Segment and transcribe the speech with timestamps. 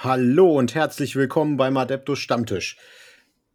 [0.00, 2.76] Hallo und herzlich willkommen beim Adeptus Stammtisch.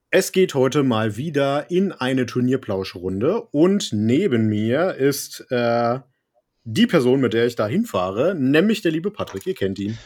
[0.09, 5.99] Es geht heute mal wieder in eine Turnierplauschrunde und neben mir ist äh,
[6.65, 9.47] die Person, mit der ich da hinfahre, nämlich der liebe Patrick.
[9.47, 9.97] Ihr kennt ihn.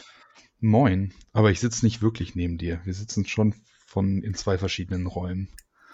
[0.60, 2.82] Moin, aber ich sitze nicht wirklich neben dir.
[2.84, 5.48] Wir sitzen schon von in zwei verschiedenen Räumen.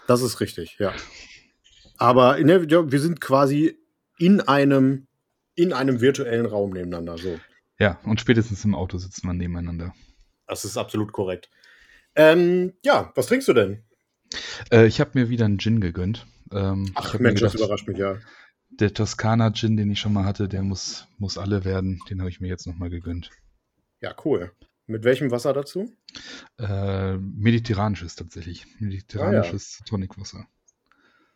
[0.07, 0.93] Das ist richtig, ja.
[1.97, 3.79] Aber ne, wir sind quasi
[4.19, 5.07] in einem
[5.55, 7.17] in einem virtuellen Raum nebeneinander.
[7.17, 7.41] So.
[7.79, 9.95] Ja, und spätestens im Auto sitzt man nebeneinander.
[10.47, 11.51] Das ist absolut korrekt.
[12.17, 13.83] Ähm, ja, was trinkst du denn?
[14.71, 16.27] Äh, ich habe mir wieder einen Gin gegönnt.
[16.53, 18.19] Ähm, Ach Mensch, gedacht, das überrascht mich ja.
[18.71, 22.01] Der Toskana Gin, den ich schon mal hatte, der muss, muss alle werden.
[22.11, 23.31] Den habe ich mir jetzt nochmal gegönnt.
[24.01, 24.53] Ja, cool.
[24.87, 25.91] Mit welchem Wasser dazu?
[26.59, 28.67] Äh, mediterranisches tatsächlich.
[28.79, 29.91] Mediterranisches ah, ja.
[29.91, 30.47] Tonicwasser.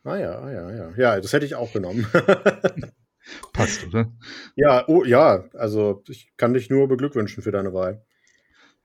[0.03, 0.91] Ah ja, ah ja, ja.
[0.95, 2.05] Ja, das hätte ich auch genommen.
[3.53, 4.11] Passt, oder?
[4.55, 8.05] Ja, oh, ja, also ich kann dich nur beglückwünschen für deine Wahl.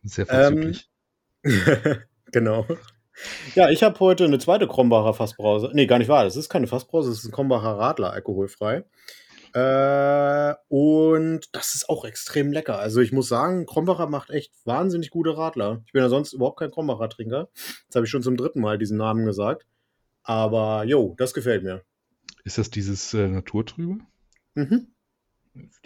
[0.04, 0.88] Sehr vorzüglich.
[1.42, 1.96] Ähm,
[2.32, 2.66] genau.
[3.54, 5.70] Ja, ich habe heute eine zweite Krombacher Fassbrause.
[5.72, 6.24] Nee, gar nicht wahr.
[6.24, 8.84] Das ist keine Fassbrause, das ist ein Krombacher Radler, alkoholfrei.
[9.54, 12.78] Äh, und das ist auch extrem lecker.
[12.78, 15.82] Also ich muss sagen, Krombacher macht echt wahnsinnig gute Radler.
[15.86, 17.48] Ich bin ja sonst überhaupt kein Krombacher Trinker.
[17.54, 19.64] Jetzt habe ich schon zum dritten Mal diesen Namen gesagt.
[20.24, 21.82] Aber jo, das gefällt mir.
[22.42, 23.98] Ist das dieses äh, Naturtrübe?
[24.54, 24.88] Mhm.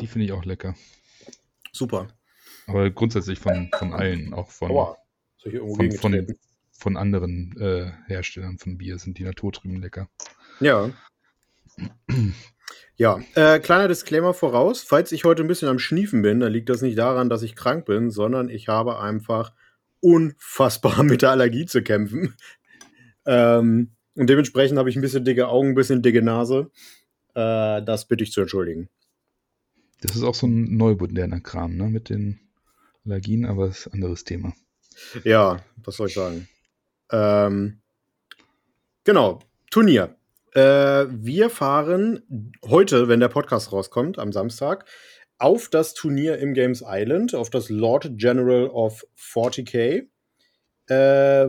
[0.00, 0.74] Die finde ich auch lecker.
[1.72, 2.08] Super.
[2.68, 4.70] Aber grundsätzlich von, von allen, auch von,
[5.38, 6.26] von, von,
[6.70, 10.08] von, anderen äh, Herstellern von Bier sind die Naturtrüben lecker.
[10.60, 10.90] Ja.
[12.96, 14.82] Ja, äh, kleiner Disclaimer voraus.
[14.82, 17.56] Falls ich heute ein bisschen am Schniefen bin, dann liegt das nicht daran, dass ich
[17.56, 19.52] krank bin, sondern ich habe einfach
[20.00, 22.34] unfassbar mit der Allergie zu kämpfen.
[23.24, 26.70] Ähm, und dementsprechend habe ich ein bisschen dicke Augen, ein bisschen dicke Nase.
[27.34, 28.88] Äh, das bitte ich zu entschuldigen.
[30.00, 31.84] Das ist auch so ein neumoderner Kram, ne?
[31.84, 32.40] Mit den
[33.08, 34.52] Allergien, aber das ist ein anderes Thema.
[35.24, 36.48] Ja, was soll ich sagen?
[37.10, 37.80] Ähm,
[39.04, 40.16] genau, Turnier.
[40.54, 42.22] Äh, wir fahren
[42.64, 44.86] heute, wenn der Podcast rauskommt, am Samstag,
[45.38, 50.08] auf das Turnier im Games Island, auf das Lord General of 40k.
[50.88, 51.46] Äh,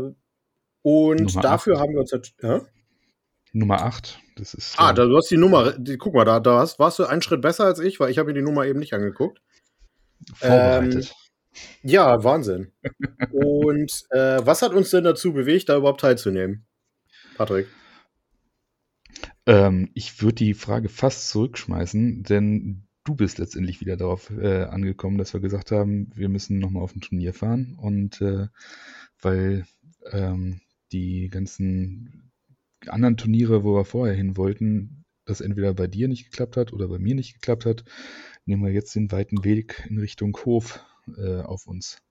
[0.82, 1.82] und Nummer dafür 8.
[1.82, 2.14] haben wir uns.
[2.14, 2.60] Äh?
[3.52, 4.20] Nummer 8.
[4.36, 5.72] Das ist, ah, da, du hast die Nummer.
[5.72, 8.18] Die, guck mal, da, da hast, warst du einen Schritt besser als ich, weil ich
[8.18, 9.42] habe mir die Nummer eben nicht angeguckt.
[10.36, 11.16] Vorbereitet.
[11.84, 12.72] Ja, Wahnsinn.
[13.32, 16.66] Und äh, was hat uns denn dazu bewegt, da überhaupt teilzunehmen,
[17.36, 17.68] Patrick?
[19.46, 25.18] Ähm, ich würde die Frage fast zurückschmeißen, denn du bist letztendlich wieder darauf äh, angekommen,
[25.18, 27.76] dass wir gesagt haben, wir müssen nochmal auf ein Turnier fahren.
[27.80, 28.48] Und äh,
[29.22, 29.66] weil
[30.12, 32.32] ähm, die ganzen
[32.88, 36.88] anderen Turniere, wo wir vorher hin wollten, das entweder bei dir nicht geklappt hat oder
[36.88, 37.84] bei mir nicht geklappt hat,
[38.46, 40.84] nehmen wir jetzt den weiten Weg in Richtung Hof
[41.18, 42.02] äh, auf uns.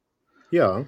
[0.50, 0.86] Ja,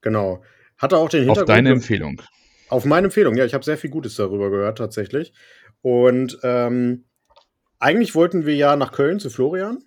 [0.00, 0.42] genau.
[0.76, 1.50] Hatte auch den Hintergrund.
[1.50, 2.22] Auf deine Empfehlung.
[2.68, 3.44] Auf meine Empfehlung, ja.
[3.44, 5.32] Ich habe sehr viel Gutes darüber gehört, tatsächlich.
[5.80, 7.04] Und ähm,
[7.78, 9.84] eigentlich wollten wir ja nach Köln zu Florian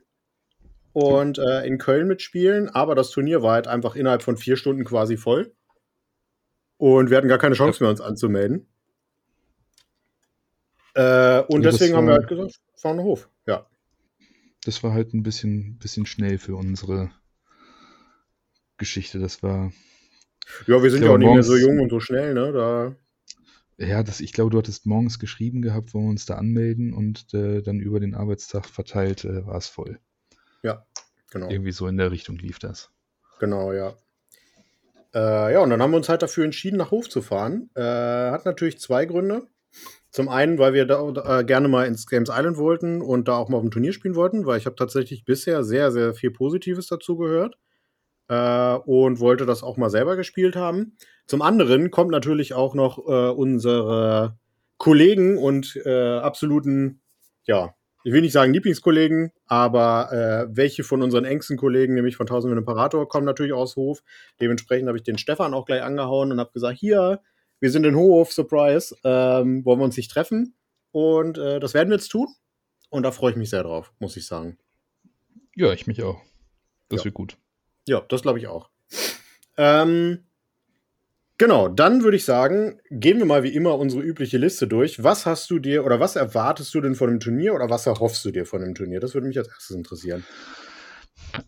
[0.93, 4.83] und äh, in Köln mitspielen, aber das Turnier war halt einfach innerhalb von vier Stunden
[4.83, 5.53] quasi voll.
[6.77, 8.67] Und wir hatten gar keine Chance mehr, uns anzumelden.
[10.95, 13.29] Äh, und ja, deswegen haben wir halt gesagt, fahren Hof.
[13.45, 13.67] Ja.
[14.65, 17.11] Das war halt ein bisschen, bisschen schnell für unsere
[18.81, 19.19] Geschichte.
[19.19, 19.71] Das war.
[20.67, 22.51] Ja, wir sind ja auch nicht mehr so jung und so schnell, ne?
[22.51, 22.95] Da.
[23.77, 27.33] Ja, das, ich glaube, du hattest morgens geschrieben gehabt, wo wir uns da anmelden und
[27.33, 29.99] äh, dann über den Arbeitstag verteilt äh, war es voll.
[30.61, 30.85] Ja,
[31.31, 31.49] genau.
[31.49, 32.89] Irgendwie so in der Richtung lief das.
[33.39, 33.95] Genau, ja.
[35.13, 37.69] Äh, ja, und dann haben wir uns halt dafür entschieden, nach Hof zu fahren.
[37.75, 39.47] Äh, hat natürlich zwei Gründe.
[40.09, 43.47] Zum einen, weil wir da äh, gerne mal ins Games Island wollten und da auch
[43.47, 46.87] mal auf dem Turnier spielen wollten, weil ich habe tatsächlich bisher sehr, sehr viel Positives
[46.87, 47.57] dazu gehört
[48.31, 50.95] äh, und wollte das auch mal selber gespielt haben.
[51.27, 54.37] Zum anderen kommt natürlich auch noch äh, unsere
[54.77, 57.01] Kollegen und äh, absoluten,
[57.43, 62.25] ja, ich will nicht sagen Lieblingskollegen, aber äh, welche von unseren engsten Kollegen, nämlich von
[62.25, 64.01] Tausend Imperator, kommen natürlich aus Hof.
[64.39, 67.21] Dementsprechend habe ich den Stefan auch gleich angehauen und habe gesagt, hier,
[67.59, 70.55] wir sind in Hof, Surprise, ähm, wollen wir uns nicht treffen.
[70.91, 72.27] Und äh, das werden wir jetzt tun.
[72.89, 74.57] Und da freue ich mich sehr drauf, muss ich sagen.
[75.55, 76.19] Ja, ich mich auch.
[76.89, 77.05] Das ja.
[77.05, 77.37] wird gut.
[77.87, 78.69] Ja, das glaube ich auch.
[79.57, 80.25] Ähm,
[81.37, 85.03] genau, dann würde ich sagen, gehen wir mal wie immer unsere übliche Liste durch.
[85.03, 88.23] Was hast du dir oder was erwartest du denn von dem Turnier oder was erhoffst
[88.25, 88.99] du dir von dem Turnier?
[88.99, 90.25] Das würde mich als erstes interessieren.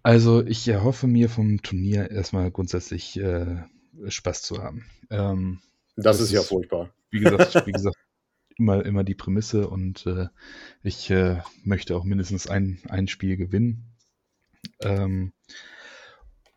[0.01, 3.63] Also, ich erhoffe mir vom Turnier erstmal grundsätzlich äh,
[4.07, 4.86] Spaß zu haben.
[5.09, 5.59] Ähm,
[5.95, 6.94] das, das, ist ja furchtbar.
[7.12, 7.97] Wie gesagt, wie gesagt
[8.57, 10.27] immer, immer die Prämisse und äh,
[10.83, 13.86] ich äh, möchte auch mindestens ein, ein Spiel gewinnen.
[14.79, 15.33] Ähm,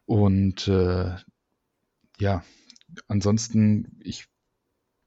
[0.06, 1.17] Und äh,
[2.19, 2.44] ja,
[3.08, 4.26] ansonsten, ich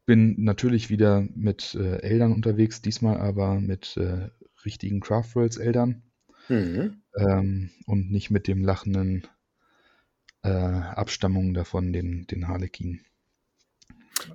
[0.05, 4.29] bin natürlich wieder mit äh, Eldern unterwegs, diesmal aber mit äh,
[4.65, 6.03] richtigen Craftworlds-Eldern
[6.49, 7.03] Mhm.
[7.15, 9.27] ähm, und nicht mit dem lachenden
[10.41, 13.01] äh, Abstammungen davon, den, den Harlekin.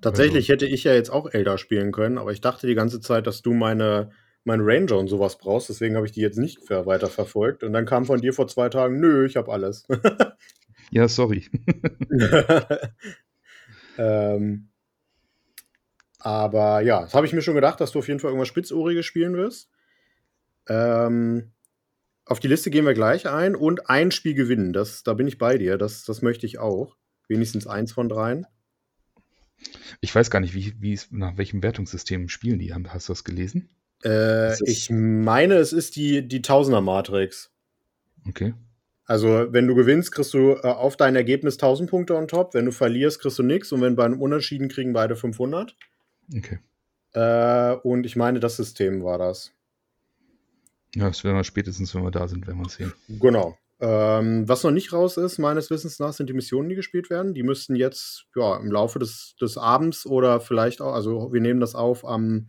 [0.00, 3.26] Tatsächlich hätte ich ja jetzt auch Elder spielen können, aber ich dachte die ganze Zeit,
[3.26, 4.10] dass du meine,
[4.44, 7.64] meine Ranger und sowas brauchst, deswegen habe ich die jetzt nicht weiter verfolgt.
[7.64, 9.86] Und dann kam von dir vor zwei Tagen, nö, ich habe alles.
[10.90, 11.48] Ja, sorry.
[13.98, 14.68] ähm,
[16.20, 19.04] aber ja, das habe ich mir schon gedacht, dass du auf jeden Fall irgendwas Spitzohriges
[19.04, 19.70] spielen wirst.
[20.68, 21.52] Ähm,
[22.24, 24.72] auf die Liste gehen wir gleich ein und ein Spiel gewinnen.
[24.72, 25.78] Das, da bin ich bei dir.
[25.78, 26.96] Das, das möchte ich auch.
[27.26, 28.46] Wenigstens eins von dreien.
[30.00, 32.72] Ich weiß gar nicht, wie, wie es, nach welchem Wertungssystem spielen die.
[32.72, 33.68] Hast du das gelesen?
[34.02, 37.50] Äh, ich meine, es ist die, die Tausender-Matrix.
[38.26, 38.54] Okay.
[39.06, 42.54] Also, wenn du gewinnst, kriegst du äh, auf dein Ergebnis 1000 Punkte on top.
[42.54, 43.70] Wenn du verlierst, kriegst du nichts.
[43.72, 45.76] Und wenn bei einem Unentschieden kriegen beide 500.
[46.34, 46.58] Okay.
[47.12, 49.52] Äh, und ich meine, das System war das.
[50.94, 52.92] Ja, das werden wir spätestens, wenn wir da sind, werden wir sehen.
[53.08, 53.58] Genau.
[53.80, 57.34] Ähm, was noch nicht raus ist, meines Wissens nach, sind die Missionen, die gespielt werden.
[57.34, 61.60] Die müssten jetzt ja, im Laufe des, des Abends oder vielleicht auch, also wir nehmen
[61.60, 62.48] das auf am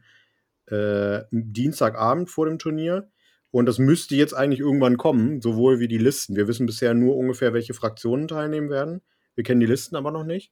[0.67, 3.09] äh, Dienstagabend vor dem Turnier.
[3.51, 6.35] Und das müsste jetzt eigentlich irgendwann kommen, sowohl wie die Listen.
[6.35, 9.01] Wir wissen bisher nur ungefähr, welche Fraktionen teilnehmen werden.
[9.35, 10.51] Wir kennen die Listen aber noch nicht.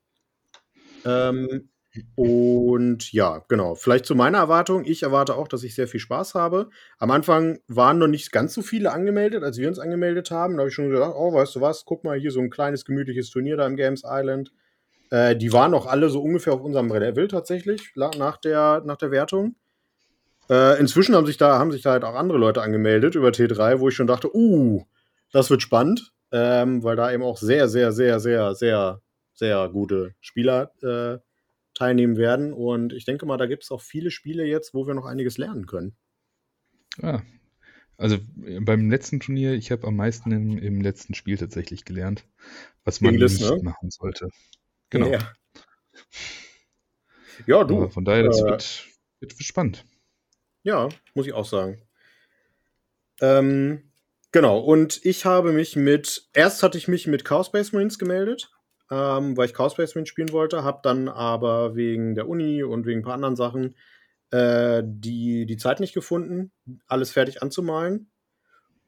[1.05, 1.69] Ähm,
[2.15, 3.75] und ja, genau.
[3.75, 4.83] Vielleicht zu meiner Erwartung.
[4.85, 6.69] Ich erwarte auch, dass ich sehr viel Spaß habe.
[6.97, 10.55] Am Anfang waren noch nicht ganz so viele angemeldet, als wir uns angemeldet haben.
[10.55, 12.85] Da habe ich schon gedacht, oh, weißt du was, guck mal hier so ein kleines
[12.85, 14.51] gemütliches Turnier da im Games Island.
[15.11, 19.11] Äh, die waren auch alle so ungefähr auf unserem Level tatsächlich nach der, nach der
[19.11, 19.55] Wertung.
[20.49, 23.79] Äh, inzwischen haben sich, da, haben sich da halt auch andere Leute angemeldet über T3,
[23.79, 24.85] wo ich schon dachte, uh,
[25.31, 29.01] das wird spannend, ähm, weil da eben auch sehr, sehr, sehr, sehr, sehr,
[29.33, 31.19] sehr gute Spieler äh,
[31.73, 32.53] teilnehmen werden.
[32.53, 35.37] Und ich denke mal, da gibt es auch viele Spiele jetzt, wo wir noch einiges
[35.37, 35.95] lernen können.
[37.01, 37.21] Ah,
[37.97, 42.25] also äh, beim letzten Turnier, ich habe am meisten im, im letzten Spiel tatsächlich gelernt,
[42.83, 43.59] was man Liz, nicht ne?
[43.63, 44.29] machen sollte.
[44.89, 45.07] Genau.
[45.07, 45.19] Ja,
[47.47, 47.77] ja du.
[47.77, 48.87] Aber von daher, das äh, wird,
[49.19, 49.85] wird spannend.
[50.63, 51.81] Ja, muss ich auch sagen.
[53.21, 53.91] Ähm,
[54.31, 58.51] genau, und ich habe mich mit, erst hatte ich mich mit Chaos Space Marines gemeldet,
[58.89, 62.85] ähm, weil ich Chaos Space Marines spielen wollte, habe dann aber wegen der Uni und
[62.85, 63.75] wegen ein paar anderen Sachen
[64.31, 66.51] äh, die, die Zeit nicht gefunden,
[66.87, 68.09] alles fertig anzumalen.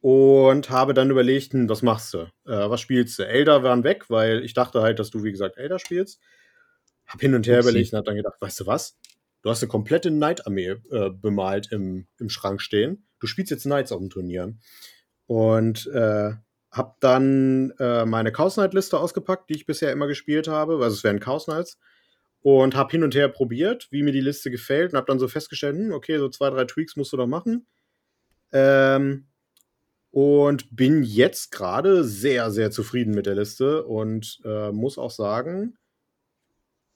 [0.02, 2.20] Und habe dann überlegt, hm, was machst du?
[2.46, 3.28] Äh, was spielst du?
[3.28, 6.20] Elder waren weg, weil ich dachte halt, dass du, wie gesagt, Elder spielst.
[7.08, 7.70] Hab hin und her Upsi.
[7.70, 8.98] überlegt und hab dann gedacht, weißt du was?
[9.46, 13.06] Du hast eine komplette Knight-Armee äh, bemalt im, im Schrank stehen.
[13.20, 14.56] Du spielst jetzt Knights auf dem Turnier.
[15.28, 16.32] Und äh,
[16.72, 20.80] hab dann äh, meine Chaos Knight-Liste ausgepackt, die ich bisher immer gespielt habe.
[20.82, 21.78] Also es wären Chaos Knights.
[22.42, 24.94] Und hab hin und her probiert, wie mir die Liste gefällt.
[24.94, 27.68] Und hab dann so festgestellt, hm, okay, so zwei, drei Tweaks musst du da machen.
[28.52, 29.28] Ähm,
[30.10, 35.78] und bin jetzt gerade sehr, sehr zufrieden mit der Liste und äh, muss auch sagen,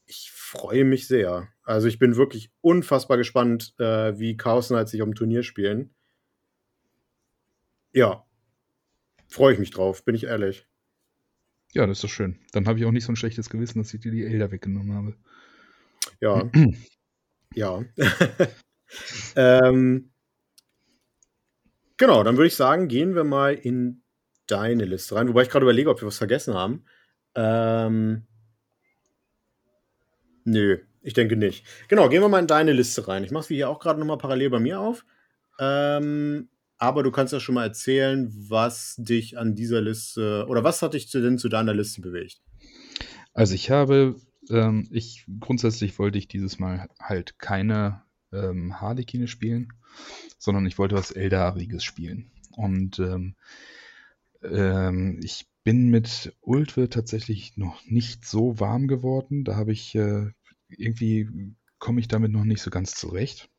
[0.07, 1.47] ich freue mich sehr.
[1.69, 5.93] Also ich bin wirklich unfassbar gespannt, äh, wie Chaos Knights sich am Turnier spielen.
[7.93, 8.25] Ja,
[9.27, 10.65] freue ich mich drauf, bin ich ehrlich.
[11.73, 12.39] Ja, das ist doch schön.
[12.53, 14.95] Dann habe ich auch nicht so ein schlechtes Gewissen, dass ich dir die Elder weggenommen
[14.95, 15.15] habe.
[16.19, 16.49] Ja,
[17.53, 17.85] ja.
[19.35, 20.11] ähm,
[21.97, 24.01] genau, dann würde ich sagen, gehen wir mal in
[24.47, 25.27] deine Liste rein.
[25.29, 26.85] Wobei ich gerade überlege, ob wir was vergessen haben.
[27.35, 28.25] Ähm,
[30.45, 31.65] nö, ich denke nicht.
[31.87, 33.23] Genau, gehen wir mal in deine Liste rein.
[33.23, 35.05] Ich mache sie hier auch gerade nochmal parallel bei mir auf.
[35.59, 40.83] Ähm, aber du kannst ja schon mal erzählen, was dich an dieser Liste oder was
[40.83, 42.43] hat dich denn zu deiner Liste bewegt?
[43.33, 44.17] Also ich habe,
[44.51, 49.73] ähm, ich grundsätzlich wollte ich dieses Mal halt keine ähm, Harlekine spielen,
[50.37, 52.29] sondern ich wollte was Eldariges spielen.
[52.51, 53.35] Und ähm,
[54.43, 59.43] ähm, ich bin mit Ultwe tatsächlich noch nicht so warm geworden.
[59.43, 60.31] Da habe ich äh,
[60.69, 61.29] irgendwie
[61.79, 63.49] komme ich damit noch nicht so ganz zurecht.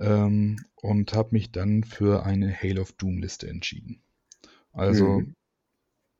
[0.00, 4.02] Ähm, und habe mich dann für eine Hail of Doom Liste entschieden.
[4.72, 5.34] Also Mhm.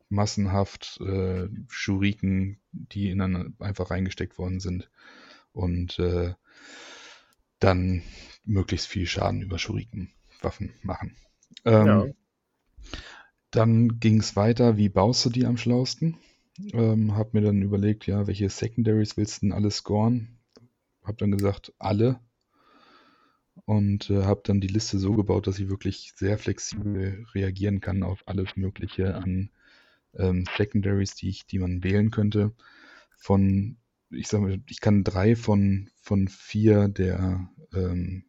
[0.09, 4.91] massenhaft äh, Schuriken, die in dann einfach reingesteckt worden sind
[5.53, 6.35] und äh,
[7.59, 8.03] dann
[8.45, 11.17] möglichst viel Schaden über Schurikenwaffen machen.
[11.65, 12.15] Ähm, Ja.
[13.51, 16.19] Dann ging es weiter, wie baust du die am schlausten?
[16.73, 20.39] Ähm, hab mir dann überlegt, ja, welche Secondaries willst du denn alle scoren?
[21.03, 22.21] Hab dann gesagt, alle.
[23.67, 28.03] Und äh, habe dann die Liste so gebaut, dass ich wirklich sehr flexibel reagieren kann
[28.03, 29.51] auf alles Mögliche an
[30.17, 32.53] ähm, Secondaries, die, ich, die man wählen könnte.
[33.17, 33.79] Von,
[34.11, 38.25] ich sage mal, ich kann drei von, von vier der ähm,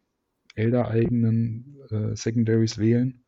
[0.54, 3.24] Elder-eigenen äh, Secondaries wählen.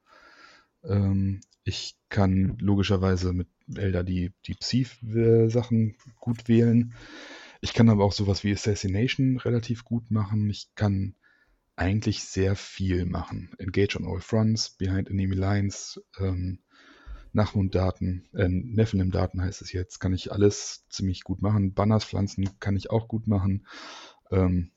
[0.84, 6.94] Ähm, ich kann logischerweise mit Elder die, die Psi-Sachen gut wählen.
[7.60, 10.48] Ich kann aber auch sowas wie Assassination relativ gut machen.
[10.48, 11.16] Ich kann
[11.76, 13.50] eigentlich sehr viel machen.
[13.58, 16.60] Engage on all fronts, behind enemy lines, ähm,
[17.32, 21.74] Nachmunddaten, äh, Nephilim-Daten heißt es jetzt, kann ich alles ziemlich gut machen.
[21.74, 23.66] Banners pflanzen kann ich auch gut machen.
[24.30, 24.72] Ähm,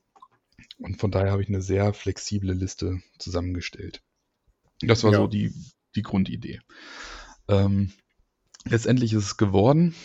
[0.77, 4.01] und von daher habe ich eine sehr flexible Liste zusammengestellt.
[4.81, 5.17] Das war ja.
[5.19, 5.53] so die,
[5.95, 6.59] die Grundidee.
[7.47, 7.91] Ähm,
[8.65, 9.95] letztendlich ist es geworden.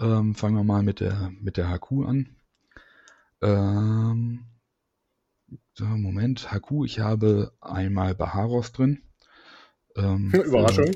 [0.00, 2.36] Ähm, fangen wir mal mit der, mit der HQ an.
[3.42, 4.46] Ähm,
[5.74, 9.02] so, Moment, HQ, ich habe einmal Baharos drin.
[9.96, 10.92] Ähm, Überraschung.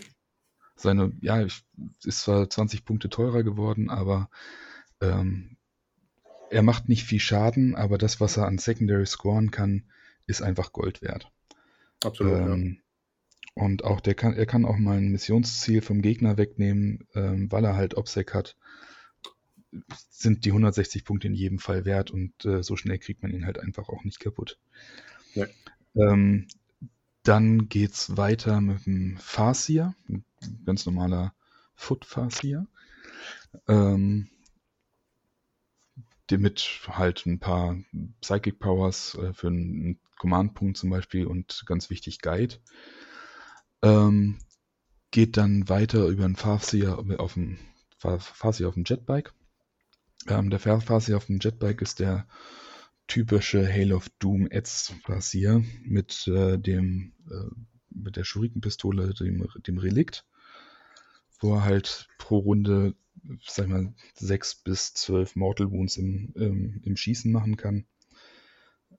[0.77, 4.31] Seine, ja, ist zwar 20 Punkte teurer geworden, aber
[5.03, 5.59] ähm,
[6.51, 9.85] er macht nicht viel Schaden, aber das, was er an Secondary scoren kann,
[10.27, 11.31] ist einfach Gold wert.
[12.03, 12.33] Absolut.
[12.33, 12.83] Ähm.
[13.55, 17.65] Und auch der kann, er kann auch mal ein Missionsziel vom Gegner wegnehmen, ähm, weil
[17.65, 18.57] er halt Obsec hat.
[20.09, 23.47] Sind die 160 Punkte in jedem Fall wert und äh, so schnell kriegt man ihn
[23.47, 24.59] halt einfach auch nicht kaputt.
[25.35, 25.47] Ja.
[25.95, 26.49] Ähm,
[27.23, 30.25] dann geht's weiter mit dem Farsier, ein
[30.65, 31.35] ganz normaler
[31.75, 32.67] Foot Farsier.
[33.69, 34.29] Ähm,
[36.31, 37.77] mit halt ein paar
[38.21, 42.57] Psychic Powers äh, für einen Command-Punkt zum Beispiel und ganz wichtig Guide.
[43.83, 44.39] Ähm,
[45.11, 47.59] geht dann weiter über einen Farseer auf dem,
[47.99, 49.33] Farseer auf dem Jetbike.
[50.29, 52.27] Ähm, der Farseer auf dem Jetbike ist der
[53.07, 57.51] typische Hail of Doom Ads Farseer mit äh, dem äh,
[57.93, 60.25] mit der Schurikenpistole, dem, dem Relikt,
[61.41, 62.95] wo er halt pro Runde
[63.47, 67.87] sag ich mal, sechs bis zwölf Mortal Wounds im, im, im Schießen machen kann.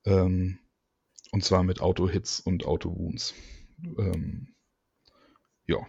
[0.05, 0.59] Ähm,
[1.31, 3.33] und zwar mit Auto-Hits und Auto-Wounds.
[3.97, 4.50] Ähm,
[5.71, 5.87] ja.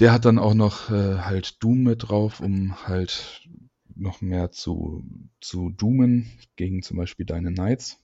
[0.00, 3.48] Der hat dann auch noch äh, halt Doom mit drauf, um halt
[3.94, 5.04] noch mehr zu,
[5.40, 7.98] zu doomen gegen zum Beispiel deine Knights.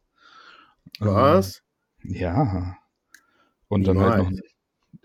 [0.99, 1.63] Was?
[2.05, 2.77] Ähm, ja.
[3.69, 4.41] Und dann halt noch ein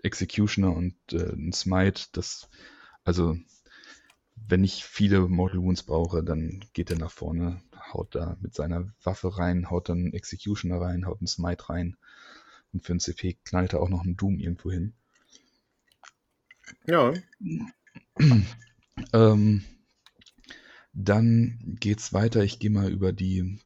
[0.02, 2.06] Executioner und äh, ein Smite.
[2.12, 2.48] Das,
[3.04, 3.36] also
[4.36, 7.62] wenn ich viele Mortal Wounds brauche, dann geht er nach vorne,
[7.92, 11.96] haut da mit seiner Waffe rein, haut dann einen Executioner rein, haut einen Smite rein.
[12.72, 14.94] Und für einen CP knallt er auch noch einen Doom irgendwo hin.
[16.86, 17.12] Ja.
[19.12, 19.64] ähm,
[20.92, 22.42] dann geht's weiter.
[22.42, 23.60] Ich gehe mal über die,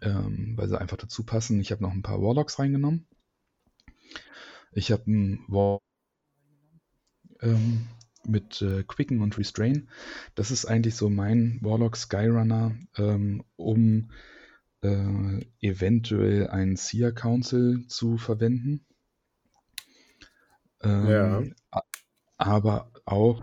[0.00, 1.60] ähm, weil sie einfach dazu passen.
[1.60, 3.06] Ich habe noch ein paar Warlocks reingenommen.
[4.72, 5.80] Ich habe einen War
[7.40, 7.86] ähm,
[8.26, 9.88] mit äh, Quicken und Restrain.
[10.34, 14.10] Das ist eigentlich so mein Warlock Skyrunner, ähm, um
[14.82, 18.86] äh, eventuell einen Seer Council zu verwenden.
[20.82, 21.08] Ähm,
[21.70, 21.82] ja.
[22.42, 23.42] Aber auch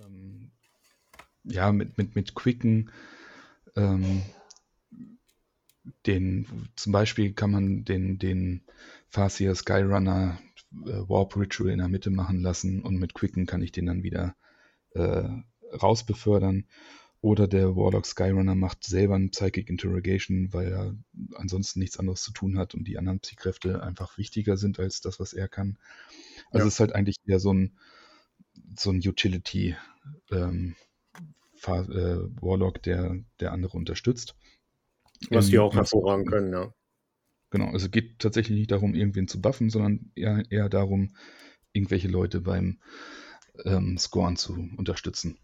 [0.00, 0.50] ähm,
[1.44, 2.90] ja, mit, mit, mit Quicken
[3.76, 4.22] ähm,
[6.06, 8.62] den, zum Beispiel kann man den, den
[9.08, 10.38] Farseer Skyrunner
[10.72, 14.02] äh, Warp Ritual in der Mitte machen lassen und mit Quicken kann ich den dann
[14.02, 14.34] wieder
[14.90, 15.28] äh,
[15.82, 16.64] raus befördern.
[17.22, 20.96] Oder der Warlock Skyrunner macht selber ein Psychic Interrogation, weil er
[21.34, 25.20] ansonsten nichts anderes zu tun hat und die anderen Psykräfte einfach wichtiger sind als das,
[25.20, 25.78] was er kann.
[26.50, 26.66] Also ja.
[26.66, 27.78] es ist halt eigentlich eher so ein,
[28.76, 29.76] so ein Utility
[30.32, 30.74] ähm,
[31.64, 34.34] äh, Warlock, der, der andere unterstützt.
[35.30, 36.74] Was die auch hervorragen können, ja.
[37.50, 41.14] Genau, also es geht tatsächlich nicht darum, irgendwen zu buffen, sondern eher, eher darum,
[41.72, 42.80] irgendwelche Leute beim
[43.64, 45.38] ähm, Scoren zu unterstützen.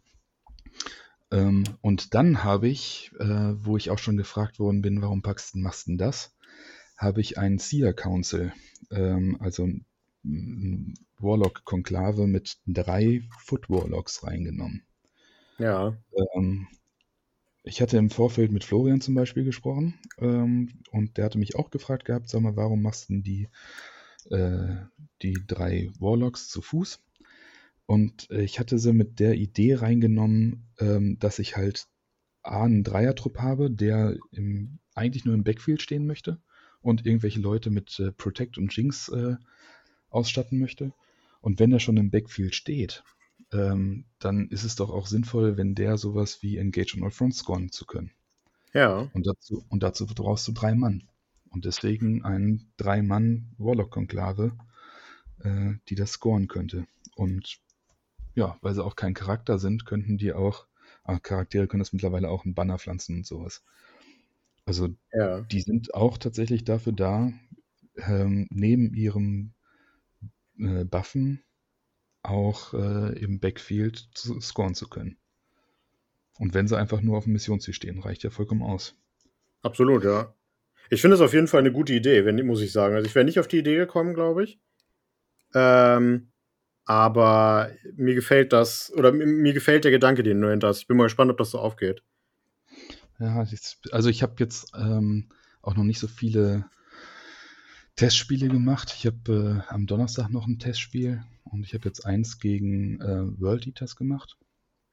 [1.31, 5.55] Ähm, und dann habe ich, äh, wo ich auch schon gefragt worden bin, warum packst,
[5.57, 6.35] machst du denn das,
[6.97, 8.53] habe ich einen Seer Council,
[8.91, 9.69] ähm, also
[10.25, 14.83] ein Warlock-Konklave mit drei Foot Warlocks reingenommen.
[15.59, 15.97] Ja.
[16.35, 16.69] Ähm,
[17.63, 21.71] ich hatte im Vorfeld mit Florian zum Beispiel gesprochen ähm, und der hatte mich auch
[21.71, 23.49] gefragt gehabt, sag mal, warum machst du denn die,
[24.31, 24.77] äh,
[25.23, 27.01] die drei Warlocks zu Fuß?
[27.89, 31.89] Und äh, ich hatte sie mit der Idee reingenommen, ähm, dass ich halt
[32.43, 36.39] A, einen Dreiertrupp habe, der im, eigentlich nur im Backfield stehen möchte
[36.83, 39.37] und irgendwelche Leute mit äh, Protect und Jinx äh,
[40.11, 40.93] ausstatten möchte.
[41.41, 43.05] Und wenn er schon im Backfield steht,
[43.55, 47.39] ähm, dann ist es doch auch sinnvoll, wenn der sowas wie Engage on All Fronts
[47.39, 48.11] scoren zu können.
[48.75, 49.09] Ja.
[49.15, 51.09] Und dazu, und dazu brauchst du drei Mann.
[51.49, 54.53] Und deswegen ein Drei-Mann-Warlock-Konklave,
[55.43, 56.87] äh, die das scoren könnte.
[57.17, 57.63] Und
[58.39, 60.67] ja, weil sie auch kein Charakter sind, könnten die auch,
[61.05, 63.63] ah, Charaktere können das mittlerweile auch einen Banner pflanzen und sowas.
[64.67, 65.49] Also Ja.
[65.51, 67.33] die sind auch tatsächlich dafür da,
[67.97, 69.55] ähm, neben ihrem
[70.59, 71.43] äh, Buffen
[72.23, 75.19] auch äh, im Backfield zu scoren zu können.
[76.39, 78.97] Und wenn sie einfach nur auf dem Missionsziel stehen, reicht ja vollkommen aus.
[79.63, 80.35] Absolut, ja.
[80.91, 82.95] Ich finde es auf jeden Fall eine gute Idee, wenn, muss ich sagen.
[82.95, 84.61] Also ich wäre nicht auf die Idee gekommen, glaube ich.
[85.55, 86.31] Ähm,
[86.89, 90.81] aber mir gefällt das, oder mir, gefällt der Gedanke, den du hinter hast.
[90.81, 92.03] Ich bin mal gespannt, ob das so aufgeht.
[93.19, 93.45] Ja,
[93.93, 95.29] also ich habe jetzt ähm,
[95.61, 96.65] auch noch nicht so viele
[97.97, 98.95] Testspiele gemacht.
[98.97, 103.39] Ich habe äh, am Donnerstag noch ein Testspiel und ich habe jetzt eins gegen äh,
[103.39, 104.39] World Eaters gemacht.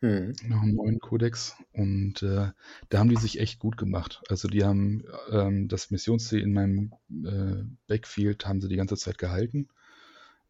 [0.02, 0.36] Hm.
[0.50, 2.52] noch einen neuen Kodex und äh,
[2.90, 4.22] da haben die sich echt gut gemacht.
[4.28, 9.18] Also die haben ähm, das Missionsziel in meinem äh, Backfield haben sie die ganze Zeit
[9.18, 9.70] gehalten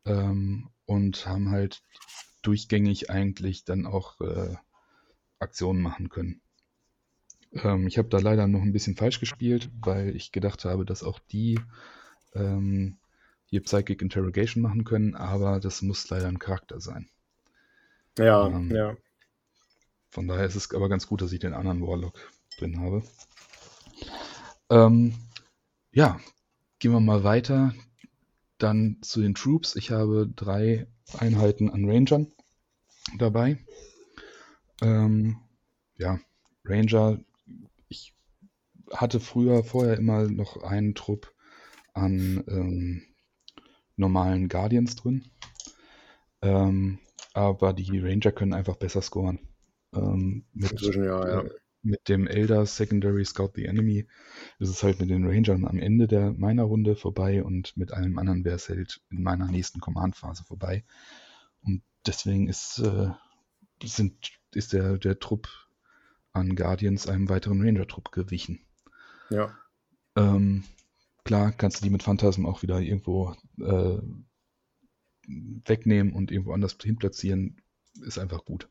[0.05, 1.81] ähm, und haben halt
[2.41, 4.55] durchgängig eigentlich dann auch äh,
[5.39, 6.41] Aktionen machen können.
[7.53, 11.03] Ähm, ich habe da leider noch ein bisschen falsch gespielt, weil ich gedacht habe, dass
[11.03, 11.59] auch die
[12.33, 12.97] ähm,
[13.45, 17.09] hier Psychic Interrogation machen können, aber das muss leider ein Charakter sein.
[18.17, 18.97] Ja, Ähm, ja.
[20.09, 23.03] Von daher ist es aber ganz gut, dass ich den anderen Warlock drin habe.
[24.69, 25.13] Ähm,
[25.91, 26.19] ja,
[26.79, 27.73] gehen wir mal weiter.
[28.57, 29.75] Dann zu den Troops.
[29.75, 32.31] Ich habe drei Einheiten an Rangern
[33.17, 33.57] dabei.
[34.81, 35.37] Ähm,
[35.97, 36.19] ja,
[36.63, 37.19] Ranger.
[37.87, 38.15] Ich
[38.91, 41.33] hatte früher vorher immer noch einen Trupp
[41.93, 43.03] an ähm,
[43.95, 45.25] normalen Guardians drin.
[46.41, 46.99] Ähm,
[47.33, 49.39] aber die Ranger können einfach besser scoren.
[49.93, 51.41] Ähm, mit, Inzwischen ja, ja.
[51.41, 51.49] äh,
[51.85, 54.07] mit dem Elder Secondary Scout the Enemy
[54.59, 58.17] ist es halt mit den Rangern am Ende der meiner Runde vorbei und mit allem
[58.19, 60.83] anderen wäre es halt in meiner nächsten Command-Phase vorbei.
[61.61, 63.11] Und deswegen ist, äh,
[63.83, 65.47] sind, ist der, der Trupp
[66.33, 68.65] an Guardians einem weiteren Ranger-Trupp gewichen.
[69.29, 69.55] Ja,
[70.15, 70.63] Ähm,
[71.23, 73.99] klar kannst du die mit Phantasm auch wieder irgendwo äh,
[75.27, 77.61] wegnehmen und irgendwo anders hin platzieren.
[78.01, 78.69] Ist einfach gut.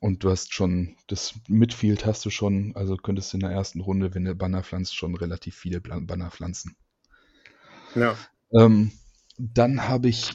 [0.00, 3.80] Und du hast schon, das Midfield hast du schon, also könntest du in der ersten
[3.80, 6.76] Runde, wenn du Banner pflanzt, schon relativ viele Banner pflanzen.
[7.94, 8.16] ja.
[8.52, 8.92] Ähm,
[9.38, 10.34] dann habe ich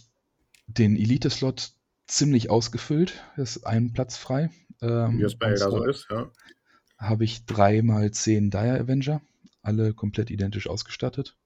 [0.68, 1.72] den Elite-Slot
[2.08, 3.22] ziemlich ausgefüllt.
[3.36, 4.50] Es ist ein Platz frei.
[4.82, 6.32] Ähm, Wie es bei Elder so ist, ja.
[6.98, 9.22] habe ich drei mal zehn Dire Avenger,
[9.62, 11.38] alle komplett identisch ausgestattet.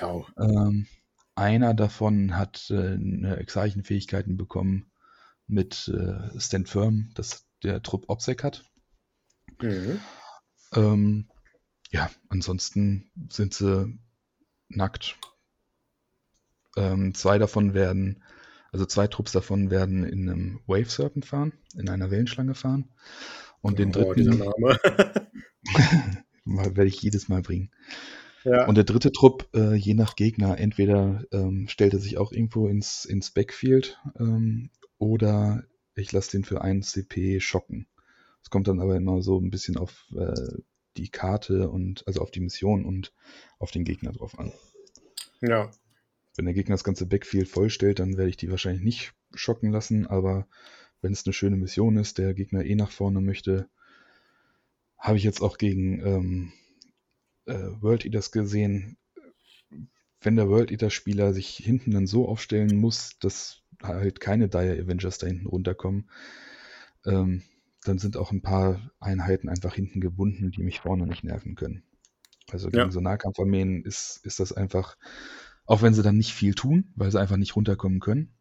[0.00, 0.86] Ja, Ähm,
[1.34, 4.90] einer davon hat äh, eine Exarchenfähigkeiten bekommen
[5.46, 8.64] mit äh, Stand Firm, das der Trupp Obsec hat.
[9.60, 10.00] mhm.
[10.74, 11.28] Ähm,
[11.90, 13.98] ja, ansonsten sind sie
[14.68, 15.18] nackt.
[16.76, 18.22] Ähm, zwei davon werden,
[18.72, 22.90] also zwei Trupps davon werden in einem Wave Serpent fahren, in einer Wellenschlange fahren.
[23.60, 24.78] Und den oh, dieser dritten Name.
[26.44, 27.70] werde ich jedes Mal bringen.
[28.44, 32.32] ja, Und der dritte Trupp, äh, je nach Gegner, entweder ähm, stellt er sich auch
[32.32, 35.64] irgendwo ins, ins Backfield ähm, oder
[35.98, 37.86] ich lasse den für 1 CP schocken.
[38.42, 40.62] Es kommt dann aber immer so ein bisschen auf äh,
[40.96, 43.12] die Karte und also auf die Mission und
[43.58, 44.52] auf den Gegner drauf an.
[45.40, 45.70] ja,
[46.36, 50.06] Wenn der Gegner das ganze Backfield vollstellt, dann werde ich die wahrscheinlich nicht schocken lassen,
[50.06, 50.48] aber
[51.00, 53.68] wenn es eine schöne Mission ist, der Gegner eh nach vorne möchte,
[54.96, 56.52] habe ich jetzt auch gegen ähm,
[57.46, 58.96] äh, World Eaters gesehen,
[60.20, 64.80] wenn der World Eater Spieler sich hinten dann so aufstellen muss, dass halt keine Dire
[64.80, 66.10] Avengers da hinten runterkommen,
[67.06, 67.42] ähm,
[67.84, 71.84] dann sind auch ein paar Einheiten einfach hinten gebunden, die mich vorne nicht nerven können.
[72.50, 72.90] Also gegen Ja.
[72.90, 74.96] so Nahkampfarmeen ist, ist das einfach,
[75.66, 78.34] auch wenn sie dann nicht viel tun, weil sie einfach nicht runterkommen können,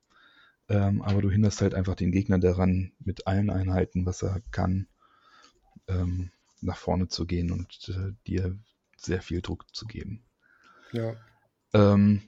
[0.70, 4.88] ähm, aber du hinderst halt einfach den Gegner daran, mit allen Einheiten, was er kann,
[5.88, 8.58] ähm, nach vorne zu gehen und äh, dir
[8.98, 10.24] sehr viel Druck zu geben.
[10.92, 11.18] ja.
[11.74, 12.22] Ähm,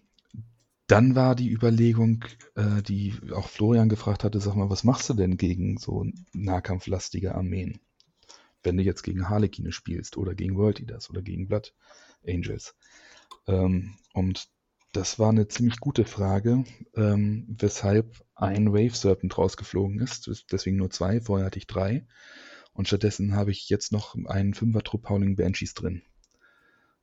[0.90, 2.26] dann war die Überlegung,
[2.56, 7.36] äh, die auch Florian gefragt hatte, sag mal, was machst du denn gegen so nahkampflastige
[7.36, 7.80] Armeen?
[8.64, 11.74] Wenn du jetzt gegen Harlekine spielst oder gegen World Eaters oder gegen Blood
[12.28, 12.76] Angels.
[13.48, 14.50] Ähm, und
[14.92, 16.64] das war eine ziemlich gute Frage,
[16.96, 20.30] ähm, weshalb ein Wave Serpent rausgeflogen ist.
[20.52, 22.08] Deswegen nur zwei, vorher hatte ich drei.
[22.74, 26.02] Und stattdessen habe ich jetzt noch einen Fünfer-Trupp Howling Banshees drin.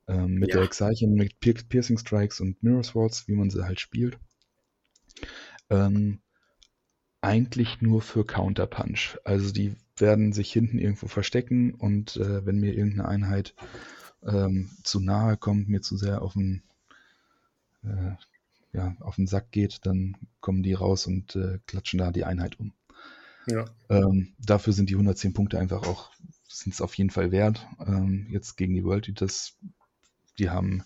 [0.07, 0.57] Ähm, mit Ja.
[0.57, 4.17] der Exarchen, mit Pier Piercing Strikes und Mirror Swords, wie man sie halt spielt.
[5.69, 6.21] Ähm,
[7.21, 9.17] eigentlich nur für Counterpunch.
[9.23, 13.55] Also die werden sich hinten irgendwo verstecken und äh, wenn mir irgendeine Einheit
[14.23, 16.63] ähm, zu nahe kommt, mir zu sehr auf den,
[17.83, 18.11] äh,
[18.73, 22.59] ja, auf den Sack geht, dann kommen die raus und äh, klatschen da die Einheit
[22.59, 22.73] um.
[23.47, 23.65] Ja.
[23.89, 26.11] Ähm, dafür sind die 110 Punkte einfach auch,
[26.47, 27.65] sind es auf jeden Fall wert.
[27.85, 29.57] Ähm, jetzt gegen die World Eaters,
[30.39, 30.83] die haben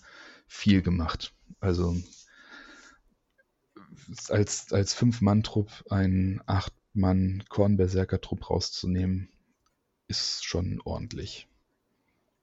[0.47, 1.35] viel gemacht.
[1.59, 1.95] Also
[4.29, 9.29] als, als Fünf-Mann-Trupp einen Acht-Mann-Kornberserker-Trupp rauszunehmen,
[10.07, 11.47] ist schon ordentlich.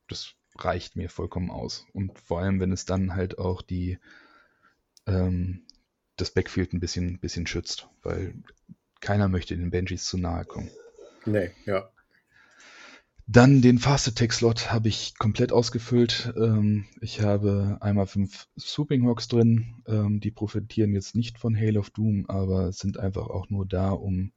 [0.08, 1.84] Das reicht mir vollkommen aus.
[1.92, 3.98] Und vor allem, wenn es dann halt auch die
[5.06, 5.62] ähm,
[6.16, 8.34] das Backfield ein bisschen, bisschen schützt, weil
[9.00, 10.68] keiner möchte den Benjis zu nahe kommen.
[11.24, 11.88] Nee, ja.
[13.30, 16.32] Dann den Fast Attack Slot habe ich komplett ausgefüllt.
[16.38, 19.82] Ähm, ich habe einmal fünf Swooping Hawks drin.
[19.86, 23.90] Ähm, die profitieren jetzt nicht von Hail of Doom, aber sind einfach auch nur da,
[23.90, 24.32] um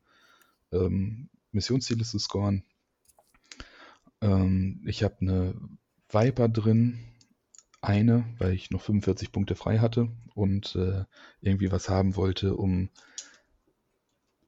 [0.73, 2.65] ähm, Missionsziele zu scoren.
[4.19, 5.55] Ähm, ich habe eine
[6.09, 6.99] Viper drin.
[7.79, 11.05] Eine, weil ich noch 45 Punkte frei hatte und äh,
[11.39, 12.89] irgendwie was haben wollte, um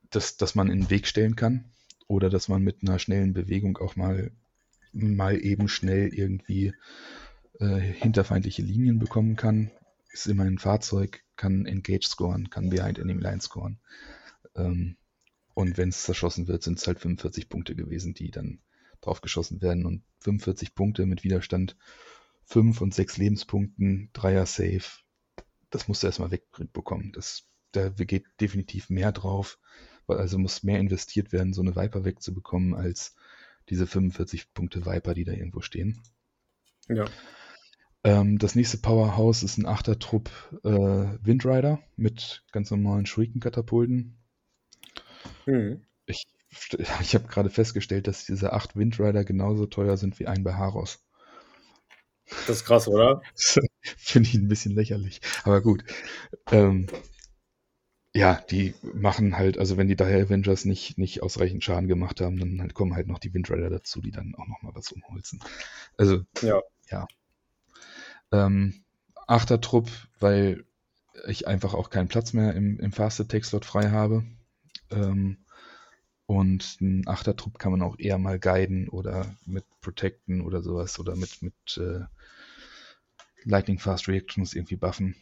[0.09, 1.71] das, dass man in den Weg stellen kann
[2.13, 4.31] oder dass man mit einer schnellen Bewegung auch mal,
[4.91, 6.73] mal eben schnell irgendwie
[7.59, 9.71] äh, hinterfeindliche Linien bekommen kann.
[10.11, 13.79] Ist immer ein Fahrzeug, kann Engage scoren, kann Behind Enemy Line scoren.
[14.55, 14.95] Ähm,
[15.55, 18.59] und wenn es zerschossen wird, sind es halt 45 Punkte gewesen, die dann
[19.01, 19.85] drauf geschossen werden.
[19.85, 21.75] Und 45 Punkte mit Widerstand
[22.45, 24.83] 5 und 6 Lebenspunkten, Dreier Safe,
[25.71, 27.11] das musst du erstmal wegbekommen.
[27.13, 29.57] Das, da geht definitiv mehr drauf.
[30.07, 33.15] Also muss mehr investiert werden, so eine Viper wegzubekommen, als
[33.69, 36.01] diese 45 Punkte Viper, die da irgendwo stehen.
[36.89, 37.05] Ja.
[38.03, 40.29] Ähm, das nächste Powerhouse ist ein Achtertrupp
[40.63, 44.17] äh, Windrider mit ganz normalen Shuriken-Katapulten.
[45.45, 45.85] Mhm.
[46.05, 46.25] Ich,
[47.01, 50.99] ich habe gerade festgestellt, dass diese acht Windrider genauso teuer sind wie ein Baharos.
[52.47, 53.21] Das ist krass, oder?
[53.81, 55.21] Finde ich ein bisschen lächerlich.
[55.43, 55.83] Aber gut.
[56.51, 56.87] Ähm,
[58.15, 62.37] ja, die machen halt, also wenn die daher Avengers nicht, nicht ausreichend Schaden gemacht haben,
[62.37, 65.39] dann halt kommen halt noch die Windrider dazu, die dann auch nochmal was umholzen.
[65.97, 66.61] Also, ja.
[66.89, 67.07] ja.
[68.31, 68.83] Ähm,
[69.27, 70.63] Achtertrupp, weil
[71.27, 74.23] ich einfach auch keinen Platz mehr im, im Fast Attack Slot frei habe.
[74.91, 75.37] Ähm,
[76.27, 81.15] und ein Achtertrupp kann man auch eher mal guiden oder mit Protecten oder sowas oder
[81.15, 82.05] mit, mit äh,
[83.43, 85.15] Lightning Fast Reactions irgendwie buffen.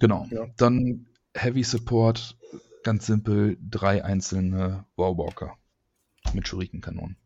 [0.00, 0.26] Genau.
[0.30, 0.46] Ja.
[0.56, 1.06] Dann
[1.38, 2.36] Heavy Support,
[2.82, 5.56] ganz simpel, drei einzelne Warwalker
[6.32, 7.16] mit Shuriken-Kanonen.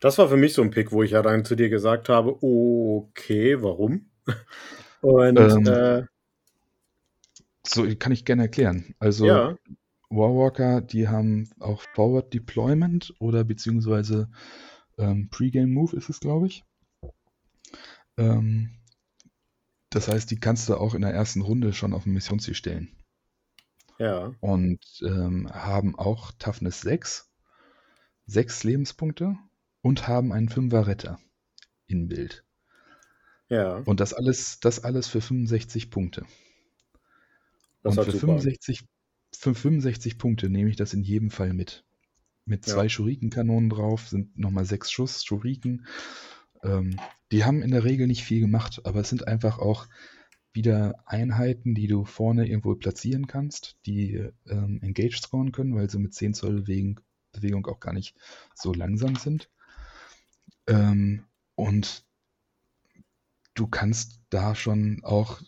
[0.00, 2.38] Das war für mich so ein Pick, wo ich ja dann zu dir gesagt habe,
[2.42, 4.10] okay, warum?
[5.00, 6.02] Und ähm, äh,
[7.66, 8.94] so kann ich gerne erklären.
[8.98, 9.58] Also ja.
[10.10, 14.30] Warwalker, die haben auch Forward Deployment oder beziehungsweise
[14.98, 16.64] ähm, Pre-Game Move ist es, glaube ich.
[18.16, 18.70] Ähm,
[19.90, 22.96] das heißt, die kannst du auch in der ersten Runde schon auf ein Missionsziel stellen.
[23.98, 24.34] Ja.
[24.40, 27.30] Und ähm, haben auch Toughness 6,
[28.26, 29.36] 6 Lebenspunkte
[29.82, 31.18] und haben einen 5er Retter
[31.86, 32.44] in Bild.
[33.48, 33.76] Ja.
[33.84, 36.24] Und das alles, das alles für 65 Punkte.
[37.82, 38.84] Das und für 65,
[39.36, 41.84] für 65 Punkte nehme ich das in jedem Fall mit.
[42.46, 42.88] Mit zwei ja.
[42.88, 45.86] Schuriken-Kanonen drauf, sind nochmal sechs Schuss Schuriken.
[46.62, 46.98] Ähm,
[47.32, 49.86] die haben in der Regel nicht viel gemacht, aber es sind einfach auch
[50.54, 55.98] wieder Einheiten, die du vorne irgendwo platzieren kannst, die ähm, Engage scoren können, weil sie
[55.98, 57.00] mit 10 Zoll Bewegung,
[57.32, 58.16] Bewegung auch gar nicht
[58.54, 59.50] so langsam sind.
[60.68, 61.24] Ähm,
[61.56, 62.04] und
[63.54, 65.42] du kannst da schon auch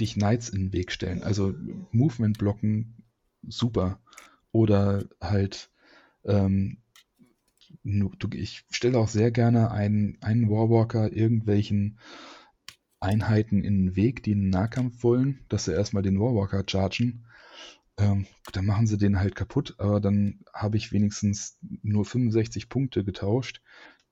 [0.00, 1.22] dich Knights in den Weg stellen.
[1.22, 1.54] Also
[1.92, 3.04] Movement blocken,
[3.46, 4.00] super.
[4.52, 5.70] Oder halt,
[6.24, 6.78] ähm,
[8.32, 11.98] ich stelle auch sehr gerne einen, einen Warwalker irgendwelchen
[13.00, 17.26] Einheiten in den Weg, die einen Nahkampf wollen, dass sie erstmal den Warwalker chargen.
[17.98, 23.04] Ähm, dann machen sie den halt kaputt, aber dann habe ich wenigstens nur 65 Punkte
[23.04, 23.62] getauscht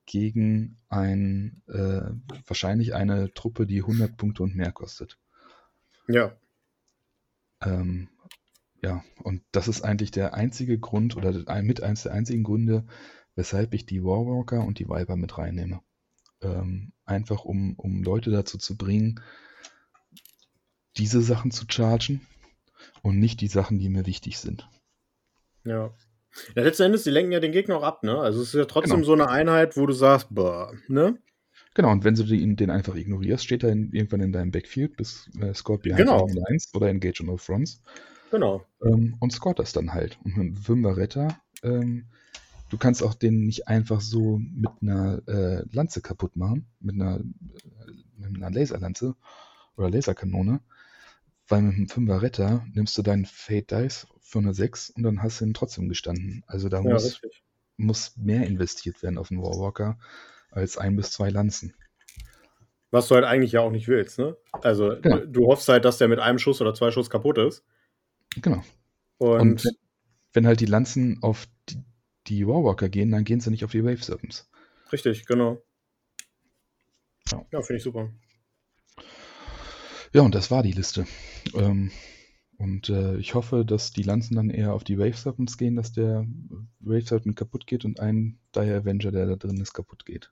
[0.07, 2.03] gegen ein, äh,
[2.47, 5.19] wahrscheinlich eine Truppe, die 100 Punkte und mehr kostet.
[6.09, 6.37] Ja.
[7.63, 8.09] Ähm,
[8.83, 12.85] ja, und das ist eigentlich der einzige Grund oder mit eins der einzigen Gründe,
[13.35, 15.81] weshalb ich die Warwalker und die Viper mit reinnehme.
[16.45, 19.21] Ähm, einfach um, um Leute dazu zu bringen,
[20.97, 22.27] diese Sachen zu chargen
[23.03, 24.69] und nicht die Sachen, die mir wichtig sind.
[25.65, 25.93] Ja.
[26.57, 28.19] Ja, letzten Endes, die lenken ja den Gegner auch ab, ne?
[28.19, 29.07] Also es ist ja trotzdem genau.
[29.07, 31.17] so eine Einheit, wo du sagst, boah, ne?
[31.75, 34.97] Genau, und wenn du den, den einfach ignorierst, steht er in, irgendwann in deinem Backfield
[34.97, 36.27] bis äh, Scored Behind genau.
[36.27, 37.83] Lines oder Engage on All Fronts.
[38.31, 38.65] Genau.
[38.85, 40.19] Ähm, und scoret das dann halt.
[40.25, 42.07] Und mit einem Fünfer Retter ähm,
[42.75, 47.21] Du kannst auch den nicht einfach so mit einer äh, Lanze kaputt machen, mit einer,
[47.21, 49.15] äh, mit einer Laserlanze
[49.77, 50.59] oder Laserkanone,
[51.47, 55.23] weil mit dem Fünfer Retter nimmst du deinen Fate Dice für eine 6 und dann
[55.23, 56.43] hast du ihn trotzdem gestanden.
[56.49, 57.45] Also da Ja, muss, richtig.
[57.77, 59.97] muss mehr investiert werden auf den Warwalker
[60.51, 61.75] als ein bis zwei Lanzen.
[62.91, 64.37] Was du halt eigentlich ja auch nicht willst, ne?
[64.63, 65.19] Also Genau.
[65.19, 67.63] du- du hoffst halt, dass der mit einem Schuss oder zwei Schuss kaputt ist.
[68.43, 68.65] Genau.
[69.19, 69.75] Und, Und wenn,
[70.33, 71.79] wenn halt die Lanzen auf die,
[72.27, 74.49] die Warwalker gehen, dann gehen sie nicht auf die Wave Serpents.
[74.93, 75.63] richtig, genau.
[77.31, 77.45] Ja.
[77.53, 78.11] Ja, finde ich super.
[80.13, 81.07] Ja, und das war die Liste.
[81.55, 81.91] Ähm,
[82.59, 85.93] und äh, ich hoffe, dass die Lanzen dann eher auf die Wave Serpents gehen, dass
[85.93, 86.25] der
[86.81, 90.31] Wave Serpent kaputt geht und ein Dire Avenger, der da drin ist, kaputt geht.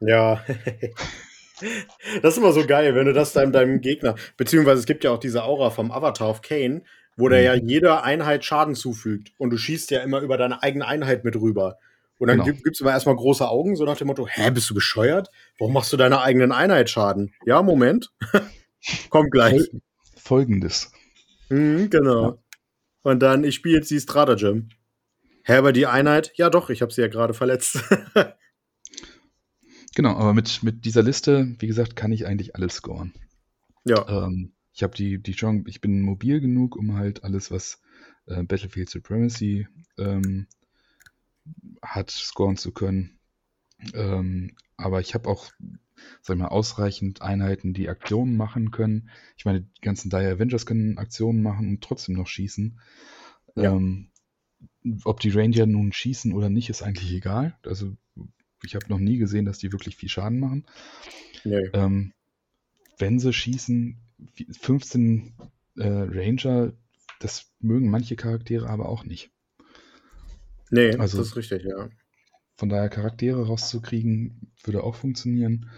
[0.00, 0.44] Ja.
[2.22, 5.12] das ist immer so geil, wenn du das deinem, deinem Gegner, beziehungsweise es gibt ja
[5.12, 6.82] auch diese Aura vom Avatar of Kane,
[7.18, 7.44] wo der Mhm.
[7.44, 11.36] ja jeder Einheit Schaden zufügt und du schießt ja immer über deine eigene Einheit mit
[11.36, 11.76] rüber.
[12.16, 12.52] Und dann Genau.
[12.60, 15.28] gibt es immer erstmal große Augen, so nach dem Motto, hä, bist du bescheuert?
[15.58, 17.32] Warum machst du deiner eigenen Einheit Schaden?
[17.44, 18.10] Ja, Moment.
[19.10, 19.68] Kommt gleich.
[19.70, 19.80] Fol
[20.16, 20.90] Folgendes.
[21.48, 22.22] Mhm, genau.
[22.30, 22.38] Ja.
[23.02, 24.70] Und dann, ich spiele jetzt die Stratagem.
[25.44, 26.32] Hä, aber die Einheit?
[26.34, 27.78] Ja doch, ich habe sie ja gerade verletzt.
[29.94, 33.12] Genau, aber mit, mit dieser Liste, wie gesagt, kann ich eigentlich alles scoren.
[33.84, 37.82] ja, Ähm, ich habe die, die Chance, ich bin mobil genug, um halt alles, was
[38.26, 39.66] äh, Battlefield Supremacy
[39.98, 40.46] ähm,
[41.82, 43.18] hat, scoren zu können.
[43.92, 45.50] Ähm, aber ich habe auch,
[46.22, 49.10] sag ich mal, ausreichend Einheiten, die Aktionen machen können.
[49.36, 52.78] Ich meine, die ganzen Dire Avengers können Aktionen machen und trotzdem noch schießen.
[53.56, 53.72] Ja.
[53.72, 54.12] Ähm,
[55.02, 57.58] ob die Ranger nun schießen oder nicht, ist eigentlich egal.
[57.64, 57.96] Also
[58.62, 60.66] ich habe noch nie gesehen, dass die wirklich viel Schaden machen.
[61.42, 61.68] nee.
[61.72, 62.12] Ähm,
[63.00, 63.96] wenn sie schießen,
[64.60, 65.34] 15
[65.76, 66.72] äh, Ranger,
[67.20, 69.30] das mögen manche Charaktere aber auch nicht.
[70.70, 71.88] Nee, Also- das ist richtig, ja.
[72.56, 75.70] Von daher Charaktere rauszukriegen, würde auch funktionieren.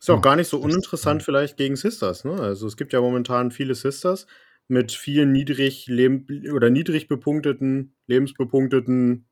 [0.00, 2.34] Ist auch Ja, gar nicht so uninteressant vielleicht gegen Sisters, ne?
[2.34, 4.28] Also es gibt ja momentan viele Sisters
[4.68, 9.26] mit vielen niedrig leb oder niedrig bepunkteten, lebensbepunkteten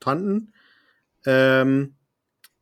[0.00, 0.52] Tanten.
[1.24, 1.94] Ähm,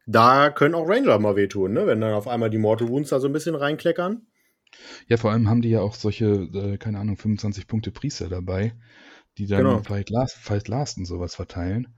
[0.06, 1.86] da können auch Ranger mal wehtun, ne?
[1.86, 4.26] Wenn dann auf einmal die Mortal Wounds da so ein bisschen reinkleckern.
[5.08, 8.74] Ja, vor allem haben die ja auch solche, äh, keine Ahnung, 25 Punkte Priester dabei,
[9.38, 9.82] die dann Genau.
[9.82, 11.88] Fight, Last, Fight Last und sowas verteilen.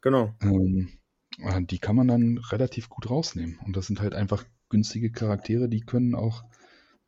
[0.00, 0.34] Genau.
[0.40, 0.98] Ähm,
[1.38, 3.58] äh, die kann man dann relativ gut rausnehmen.
[3.64, 6.44] Und das sind halt einfach günstige Charaktere, die können auch,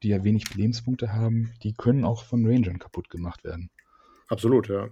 [0.03, 3.70] die ja wenig Lebenspunkte haben, die können auch von Rangern kaputt gemacht werden.
[4.29, 4.90] Absolut, ja.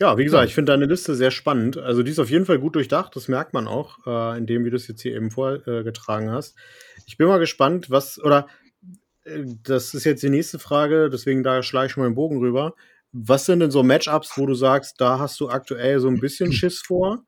[0.00, 1.76] Ja, wie gesagt, ich finde deine Liste sehr spannend.
[1.76, 4.70] Also die ist auf jeden Fall gut durchdacht, das merkt man auch, äh, indem wie
[4.70, 6.56] du es jetzt hier eben vorgetragen hast.
[7.06, 8.46] Ich bin mal gespannt, was, oder
[9.24, 12.74] äh, das ist jetzt die nächste Frage, deswegen da schlage ich mal den Bogen rüber.
[13.10, 16.52] Was sind denn so Matchups, wo du sagst, da hast du aktuell so ein bisschen
[16.52, 17.24] Schiss vor?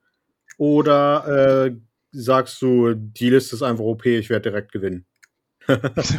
[0.56, 1.76] Oder äh,
[2.12, 5.06] sagst du, die Liste ist einfach OP, ich werde direkt gewinnen?
[5.66, 6.18] das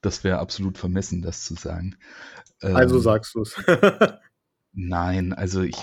[0.00, 1.96] das wäre absolut vermessen, das zu sagen.
[2.60, 3.54] Also Ähm, sagst du es.
[4.72, 5.76] Nein, also ich,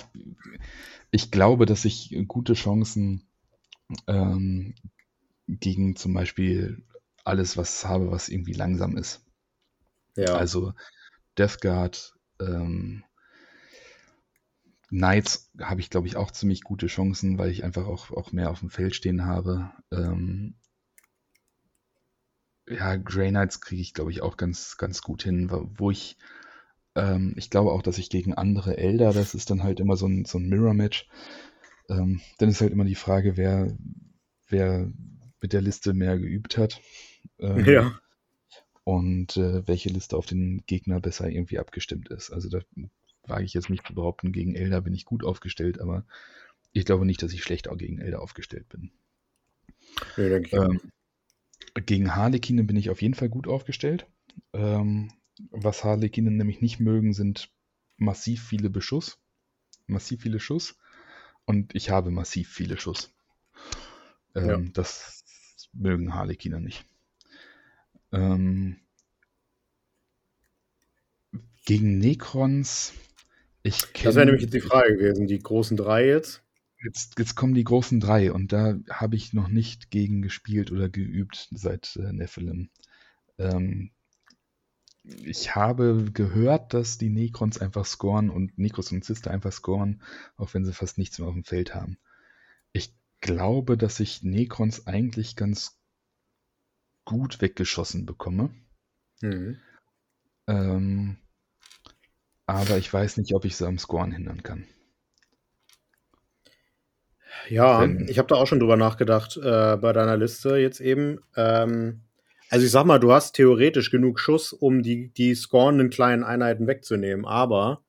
[1.11, 3.27] ich glaube, dass ich gute Chancen
[4.07, 4.75] ähm,
[5.47, 6.83] gegen zum Beispiel
[7.23, 9.25] alles, was habe, was irgendwie langsam ist.
[10.15, 10.35] ja.
[10.35, 10.73] Also
[11.37, 13.03] Death Guard, ähm,
[14.89, 18.51] Knights habe ich, glaube ich, auch ziemlich gute Chancen, weil ich einfach auch, auch mehr
[18.51, 19.71] auf dem Feld stehen habe.
[19.91, 20.55] Ähm,
[22.67, 26.17] ja, Grey Knights kriege ich, glaube ich, auch ganz, ganz gut hin, wo wo ich,
[26.95, 30.07] ähm, ich glaube auch, dass ich gegen andere Elder, das ist dann halt immer so
[30.07, 31.07] ein, so ein Mirror-Match.
[31.89, 33.75] Ähm, dann ist halt immer die Frage, wer,
[34.47, 34.91] wer
[35.41, 36.81] mit der Liste mehr geübt hat.
[37.39, 37.99] Ähm, ja.
[38.83, 42.31] und äh, welche Liste auf den Gegner besser irgendwie abgestimmt ist.
[42.31, 42.61] Also da
[43.23, 46.05] wage ich jetzt nicht zu behaupten, gegen Elder bin ich gut aufgestellt, aber
[46.71, 48.91] ich glaube nicht, dass ich schlecht auch gegen Elder aufgestellt bin.
[50.17, 50.69] Denke ich auch.
[50.69, 50.81] Ähm,
[51.85, 54.07] gegen Harlekine bin ich auf jeden Fall gut aufgestellt.
[54.53, 55.11] Ähm,
[55.49, 57.49] was Harlekine nämlich nicht mögen, sind
[57.97, 59.19] massiv viele Beschuss.
[59.87, 60.77] Massiv viele Schuss.
[61.45, 63.13] Und ich habe massiv viele Schuss.
[64.35, 64.57] Ähm, Ja.
[64.73, 65.23] Das
[65.73, 66.85] mögen Harlekine nicht.
[68.11, 68.77] Ähm,
[71.65, 72.93] gegen Necrons,
[73.63, 76.43] ich Das wäre kenn- nämlich jetzt die Frage gewesen, die großen drei jetzt.
[76.83, 80.87] Jetzt, jetzt kommen die großen drei und da habe ich noch nicht gegen gespielt oder
[80.89, 82.69] geübt seit äh, Nephilim.
[83.39, 83.91] Ähm,
[85.23, 90.01] ich habe gehört, dass die Necrons einfach scoren und Necros und Sister einfach scoren,
[90.37, 91.97] auch wenn sie fast nichts mehr auf dem Feld haben.
[92.71, 95.79] Ich glaube, dass ich Necrons eigentlich ganz
[97.05, 98.49] gut weggeschossen bekomme.
[99.21, 99.59] Mhm.
[100.47, 101.17] Ähm,
[102.47, 104.67] aber ich weiß nicht, ob ich sie am Scoren hindern kann.
[107.49, 111.19] Ja, Wenn- ich habe da auch schon drüber nachgedacht äh, bei deiner Liste jetzt eben.
[111.35, 112.01] Ähm,
[112.49, 116.67] Also ich sag mal, du hast theoretisch genug Schuss, um die, die scorenden kleinen Einheiten
[116.67, 117.83] wegzunehmen, aber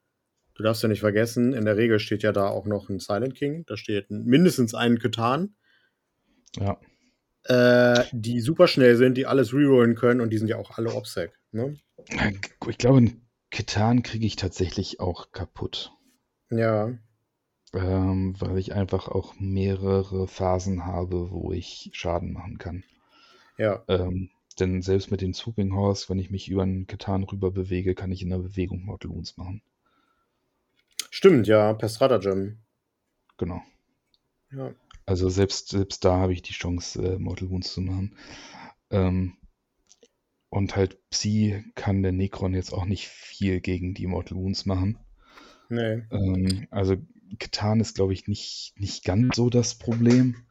[0.55, 3.35] du darfst ja nicht vergessen, in der Regel steht ja da auch noch ein Silent
[3.35, 5.55] King, da steht mindestens ein Ketan.
[6.59, 6.79] Ja.
[7.45, 10.95] Äh, die super schnell sind, die alles rerollen können und die sind ja auch alle
[10.95, 11.33] OPSEC.
[11.53, 11.77] Ne?
[12.69, 15.93] Ich glaube, einen Ketan kriege ich tatsächlich auch kaputt.
[16.51, 16.93] Ja.
[17.73, 22.85] Ähm, weil ich einfach auch mehrere Phasen habe, wo ich Schaden machen kann.
[23.59, 23.85] Ja.
[23.89, 27.95] Ähm, denn selbst mit dem Swooping Horse, wenn ich mich über einen Ketan rüber bewege,
[27.95, 29.63] kann ich in der Bewegung Mortal Wounds machen.
[31.11, 32.59] Stimmt, ja, per Stratagem.
[33.39, 33.63] Genau.
[34.53, 34.75] Ja.
[35.05, 38.17] Also selbst, selbst da habe ich die Chance, äh, Mortal Wounds zu machen.
[38.91, 39.37] Ähm,
[40.49, 44.99] und halt Psi kann der Necron jetzt auch nicht viel gegen die Mortal Wounds machen.
[45.69, 46.03] Nee.
[46.11, 46.97] Ähm, also
[47.39, 50.47] Ketan ist, glaube ich, nicht, nicht ganz so das Problem.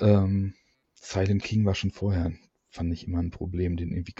[0.00, 0.54] Ähm,
[0.94, 2.32] Silent King war schon vorher,
[2.72, 4.14] fand ich immer ein Problem, den irgendwie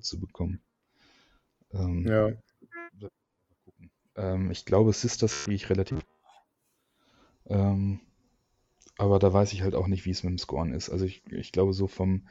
[0.00, 0.62] zu bekommen.
[1.72, 2.30] Ähm, Ja.
[4.14, 6.00] ähm, ich glaube, Sisters kriege ich relativ.
[7.46, 8.00] Ähm,
[8.96, 10.88] aber da weiß ich halt auch nicht, wie es mit dem Scoren ist.
[10.88, 12.26] Also ich, ich glaube, so vom,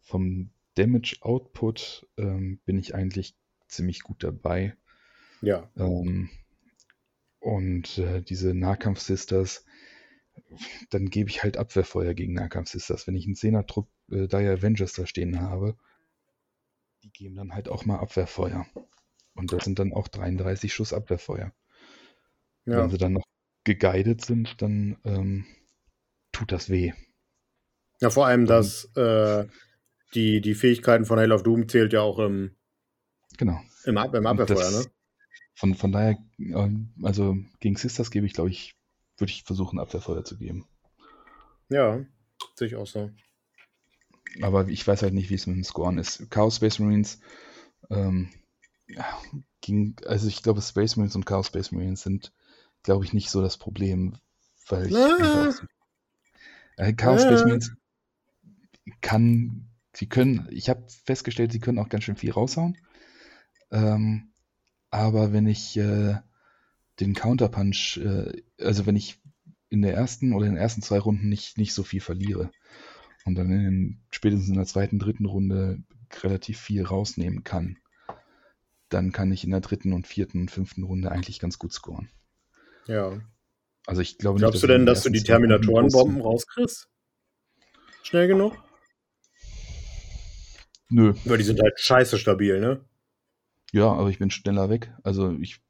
[0.00, 3.36] vom Damage Output ähm, bin ich eigentlich
[3.68, 4.76] ziemlich gut dabei.
[5.42, 5.68] Ja.
[5.76, 6.30] Ähm,
[7.40, 9.65] und äh, diese Nahkampf-Sisters,
[10.90, 13.06] dann gebe ich halt Abwehrfeuer gegen Nahkampf-Sisters.
[13.06, 15.76] Wenn ich einen Zehner-Trupp äh, Dire Avengers da stehen habe,
[17.02, 18.66] die geben dann halt auch mal Abwehrfeuer.
[19.34, 21.52] Und das sind dann auch 33 Schuss Abwehrfeuer.
[22.64, 22.78] Ja.
[22.82, 23.24] Wenn sie dann noch
[23.64, 25.46] geguided sind, dann ähm,
[26.32, 26.92] tut das weh.
[28.00, 29.46] ja, vor allem, dass äh,
[30.14, 32.56] die, die Fähigkeiten von Hail of Doom zählt ja auch im,
[33.38, 33.60] Genau.
[33.84, 34.92] im, Ab im Abwehrfeuer, das, ne?
[35.54, 38.76] von, von daher, ähm, also gegen Sisters gebe ich, glaube ich,
[39.18, 40.66] würde ich versuchen, Abwehrfeuer zu geben.
[41.68, 42.04] Ja,
[42.54, 43.10] sehe ich auch so.
[44.42, 46.30] Aber ich weiß halt nicht, wie es mit dem Scoren ist.
[46.30, 47.20] Chaos Space Marines,
[47.90, 48.30] ähm,
[48.88, 49.04] ja,
[49.60, 52.32] ging, also ich glaube, Space Marines und Chaos Space Marines sind,
[52.82, 54.16] glaube ich, nicht so das Problem,
[54.68, 55.50] weil ich Ah.
[55.50, 55.66] so,
[56.76, 57.46] äh, Chaos Space Ah.
[57.46, 57.72] Marines
[59.00, 62.76] kann, sie können, ich habe festgestellt, sie können auch ganz schön viel raushauen.
[63.70, 64.32] Ähm,
[64.90, 66.16] aber wenn ich äh,
[67.00, 69.20] den Counterpunch, äh, also wenn ich
[69.68, 72.50] in der ersten oder in den ersten zwei Runden nicht, nicht so viel verliere
[73.24, 75.82] und dann in den, spätestens in der zweiten, dritten Runde
[76.22, 77.78] relativ viel rausnehmen kann,
[78.88, 82.08] dann kann ich in der dritten und vierten und fünften Runde eigentlich ganz gut scoren.
[82.86, 83.20] Ja.
[83.86, 86.88] Also ich glaube Glaubst nicht, du denn, den dass du die Terminatorenbomben rauskriegst?
[88.02, 88.56] Schnell genug?
[90.88, 92.84] Nö, Weil die sind halt scheiße stabil, ne?
[93.72, 94.92] Ja, aber ich bin schneller weg.
[95.04, 95.60] Also ich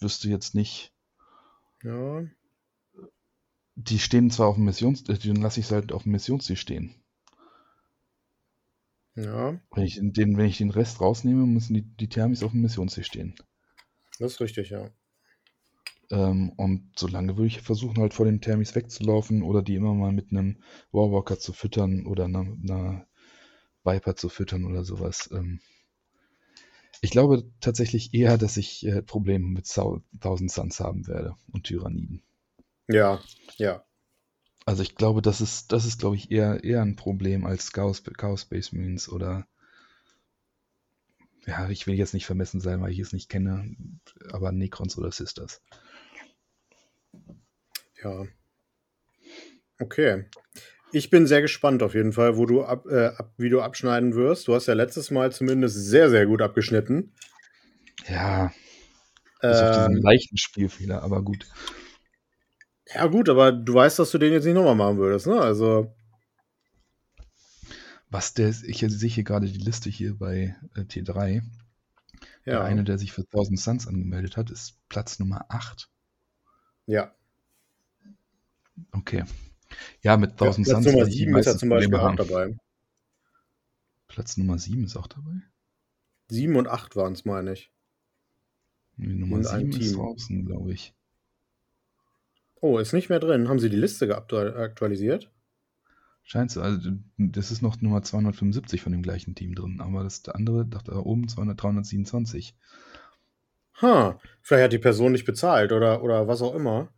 [0.00, 0.92] wüsste jetzt nicht,
[1.82, 2.24] Ja.
[3.74, 6.56] die stehen zwar auf dem Missions, äh, dann lasse ich es halt auf dem Missionsziel
[6.56, 6.94] stehen.
[9.14, 12.62] Ja, Wenn ich den, wenn ich den Rest rausnehme, müssen die, die Thermis auf dem
[12.62, 13.34] Missionsziel stehen.
[14.18, 14.90] das ist richtig, ja.
[16.10, 20.12] Ähm, und solange würde ich versuchen, halt vor den Thermis wegzulaufen oder die immer mal
[20.12, 20.62] mit einem
[20.92, 23.06] Warwalker zu füttern oder einer, einer
[23.84, 25.30] Viper zu füttern oder sowas.
[25.32, 25.60] Ähm,
[27.00, 32.22] ich glaube tatsächlich eher, dass ich äh, Probleme mit Thousand Suns haben werde und Tyranniden.
[32.88, 33.20] Ja,
[33.56, 33.84] ja.
[34.64, 38.02] Also ich glaube, das ist, das ist, glaube ich, eher, eher ein Problem als Chaos,
[38.04, 39.46] Chaos Space Marines oder
[41.46, 43.74] ja, ich will jetzt nicht vermessen sein, weil ich es nicht kenne,
[44.30, 45.60] aber Necrons oder Sisters.
[48.02, 48.24] Ja.
[49.80, 50.24] Okay.
[50.92, 54.14] Ich bin sehr gespannt auf jeden Fall, wo du ab, äh, ab, wie du abschneiden
[54.14, 54.46] wirst.
[54.48, 57.12] Du hast ja letztes Mal zumindest sehr, sehr gut abgeschnitten.
[58.08, 58.52] Ja,
[59.46, 61.46] bis auf diesen Ähm, leichten Spielfehler, aber gut.
[62.94, 65.40] ja, gut, aber du weißt, dass du den jetzt nicht nochmal machen würdest, ne?
[65.40, 65.94] Also,
[68.10, 71.42] Was der, ich sehe hier gerade die Liste hier bei äh, T3.
[72.50, 72.62] Der ja.
[72.62, 75.88] eine, der sich für 1000 Suns angemeldet hat, ist Platz Nummer 8.
[76.86, 77.12] Ja.
[78.92, 79.24] Okay.
[80.02, 81.68] Ja, mit Ja, 1000 Platz Suns Nummer werde ich die 7 ist ja meisten zum
[81.68, 82.56] Beispiel auch dabei.
[84.08, 85.40] Platz Nummer 7 ist auch dabei.
[86.28, 87.72] 7 und 8 waren es, meine ich.
[88.96, 90.94] Nee, Nummer einem 7 ist draußen, glaube ich.
[92.60, 93.48] Oh, ist nicht mehr drin.
[93.48, 95.30] Haben sie die Liste aktualisiert?
[96.22, 96.60] Scheint so.
[96.62, 100.64] Also, das ist noch Nummer 275 von dem gleichen Team drin, aber das der andere,
[100.64, 102.54] dachte da oben 200, 327.
[103.80, 106.88] Ha, vielleicht hat die Person nicht bezahlt oder, oder was auch immer.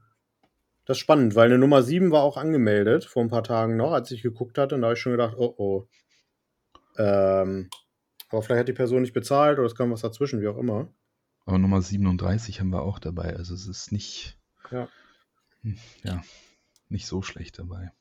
[0.87, 3.93] Das ist spannend, weil eine Nummer 7 war auch angemeldet vor ein paar Tagen noch,
[3.93, 4.75] als ich geguckt hatte.
[4.75, 5.89] Und da habe ich schon gedacht, oh oh.
[6.99, 7.71] Ähm,
[8.29, 10.89] aber vielleicht hat die Person nicht bezahlt oder es kam was dazwischen, wie auch immer.
[11.47, 13.35] Aber Nummer 37 haben wir auch dabei.
[13.37, 14.39] Also es ist nicht,
[14.71, 14.89] Ja.
[15.63, 16.23] hm, ja,
[16.89, 17.93] nicht so schlecht dabei.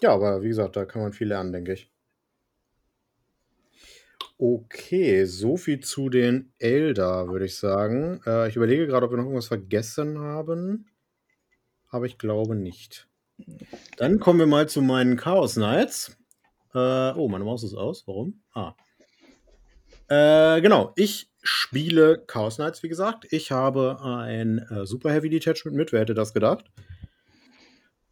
[0.00, 1.90] Ja, aber wie gesagt, da kann man viel lernen, denke ich.
[4.40, 8.20] Okay, so viel zu den Elder, würde ich sagen.
[8.24, 10.86] Äh, ich überlege gerade, ob wir noch irgendwas vergessen haben.
[11.90, 13.08] Aber ich glaube nicht.
[13.96, 16.16] Dann kommen wir mal zu meinen Chaos Knights.
[16.74, 18.06] Äh, oh, meine Maus ist aus.
[18.06, 18.42] Warum?
[18.52, 18.74] Ah.
[20.08, 23.26] Äh, genau, ich spiele Chaos Knights, wie gesagt.
[23.30, 25.92] Ich habe ein äh, Super Heavy Detachment mit.
[25.92, 26.70] Wer hätte das gedacht?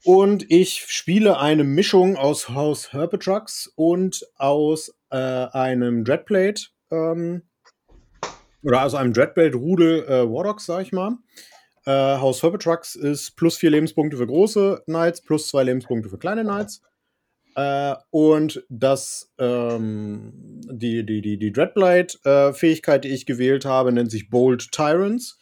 [0.04, 6.68] Und ich spiele eine Mischung aus Haus Herpetrucks und aus äh, einem Dreadplate.
[6.90, 7.42] Ähm,
[8.62, 11.16] oder aus einem Dreadblade-Rudel äh, Warlocks, sag ich mal.
[11.86, 16.42] Äh, Haus Herpetrucks ist plus vier Lebenspunkte für große Knights, plus zwei Lebenspunkte für kleine
[16.42, 16.82] Knights.
[17.54, 24.28] Äh, und das, ähm, die, die, die, die Dreadblade-Fähigkeit, die ich gewählt habe, nennt sich
[24.28, 25.38] Bold Tyrants.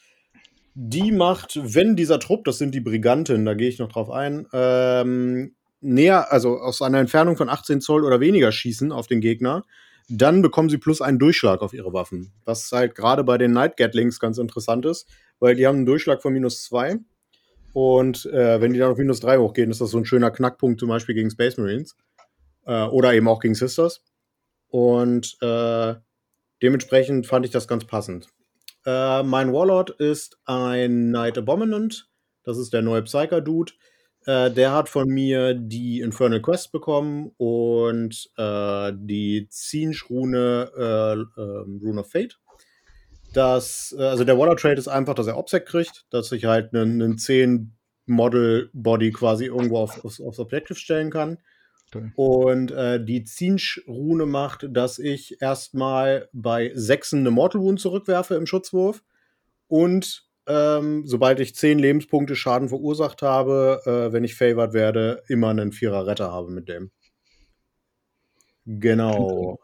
[0.75, 4.47] Die macht, wenn dieser Trupp, das sind die Briganten, da gehe ich noch drauf ein,
[4.53, 9.65] ähm, näher, also aus einer Entfernung von 18 Zoll oder weniger schießen auf den Gegner,
[10.09, 12.33] dann bekommen sie plus einen Durchschlag auf ihre Waffen.
[12.45, 16.23] Was halt gerade bei den Night Gatlings ganz interessant ist, weil die haben einen Durchschlag
[16.23, 16.99] von minus zwei.
[17.73, 20.79] Und äh, wenn die dann auf minus drei hochgehen, ist das so ein schöner Knackpunkt
[20.79, 21.97] zum Beispiel gegen Space Marines.
[22.67, 24.03] Äh, oder eben auch gegen Sisters.
[24.69, 25.95] Und äh,
[26.63, 28.29] dementsprechend fand ich das ganz passend.
[28.87, 32.09] Äh, mein Warlord ist ein Knight Abominant.
[32.45, 33.73] Das ist der neue Psyker-Dude.
[34.27, 41.81] Äh, der hat von mir die Infernal Quest bekommen und äh, die Zinsch-Rune äh, ähm,
[41.83, 42.39] Rune of Fate.
[43.35, 46.75] Das, äh, also der Warlord Trade ist einfach, dass er Obsec kriegt, dass ich halt
[46.75, 51.39] einen, einen 10 Model Body quasi irgendwo auf, aufs, aufs Objective stellen kann.
[52.17, 58.47] Und äh, die Zinsch-Rune macht, dass ich erstmal bei Sechsen eine Mortal Wound zurückwerfe im
[58.47, 59.05] Schutzwurf.
[59.69, 65.51] Und ähm, sobald ich zehn Lebenspunkte Schaden verursacht habe, äh, wenn ich favored werde, immer
[65.51, 66.91] einen Vierer Retter habe mit dem.
[68.67, 69.59] Genau.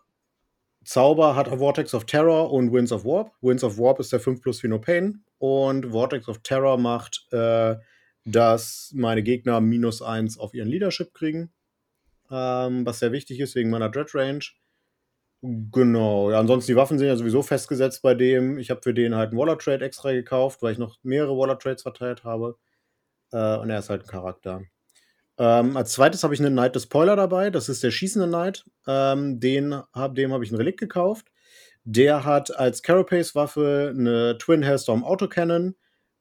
[0.84, 3.32] Zauber hat Vortex of Terror und Winds of Warp.
[3.40, 5.24] Winds of Warp ist der 5 plus No Pain.
[5.38, 7.76] Und Vortex of Terror macht, äh,
[8.24, 11.52] dass meine Gegner minus 1 auf ihren Leadership kriegen
[12.30, 14.44] ähm, was sehr wichtig ist wegen meiner Dread Range.
[15.42, 18.58] Genau, ja, ansonsten die Waffen sind ja sowieso festgesetzt bei dem.
[18.58, 21.58] Ich habe für den halt einen Waller Trade extra gekauft, weil ich noch mehrere Waller
[21.58, 22.58] Trades verteilt habe.
[23.32, 24.62] Äh, und er ist halt ein Charakter.
[25.38, 27.50] Ähm, als zweites habe ich einen Knight des Spoiler dabei.
[27.50, 28.64] Das ist der schießende Knight.
[28.86, 31.28] Ähm, den hab, dem habe ich ein Relikt gekauft.
[31.84, 35.76] Der hat als Carapace-Waffe eine Twin Hellstorm Autocannon.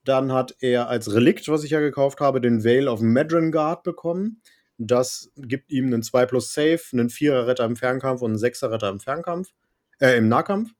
[0.05, 3.83] Dann hat er als Relikt, was ich ja gekauft habe, den Veil of Madron Guard
[3.83, 4.41] bekommen.
[4.79, 8.71] Das gibt ihm einen 2 plus Safe, einen 4er Retter im Fernkampf und einen 6er
[8.71, 9.49] Retter im Fernkampf,
[9.99, 10.71] äh, im Nahkampf.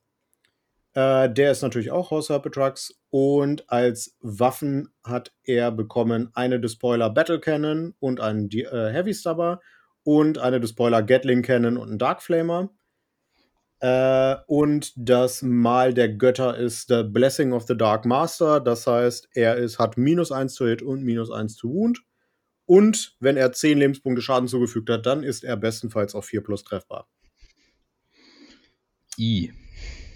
[0.94, 3.00] Äh, der ist natürlich auch House Trucks.
[3.10, 9.60] Und als Waffen hat er bekommen eine Despoiler Battle Cannon und einen äh, Heavy Stubber
[10.04, 12.70] und eine Despoiler Gatling Cannon und einen Dark Flamer.
[13.82, 18.60] Äh, und das Mal der Götter ist The Blessing of the Dark Master.
[18.62, 22.02] Das heißt, er ist, hat minus 1 zu Hit und minus 1 zu Wound.
[22.70, 26.64] Und wenn er 10 Lebenspunkte Schaden zugefügt hat, dann ist er bestenfalls auf 4 plus
[26.64, 27.10] treffbar.
[29.18, 29.52] I.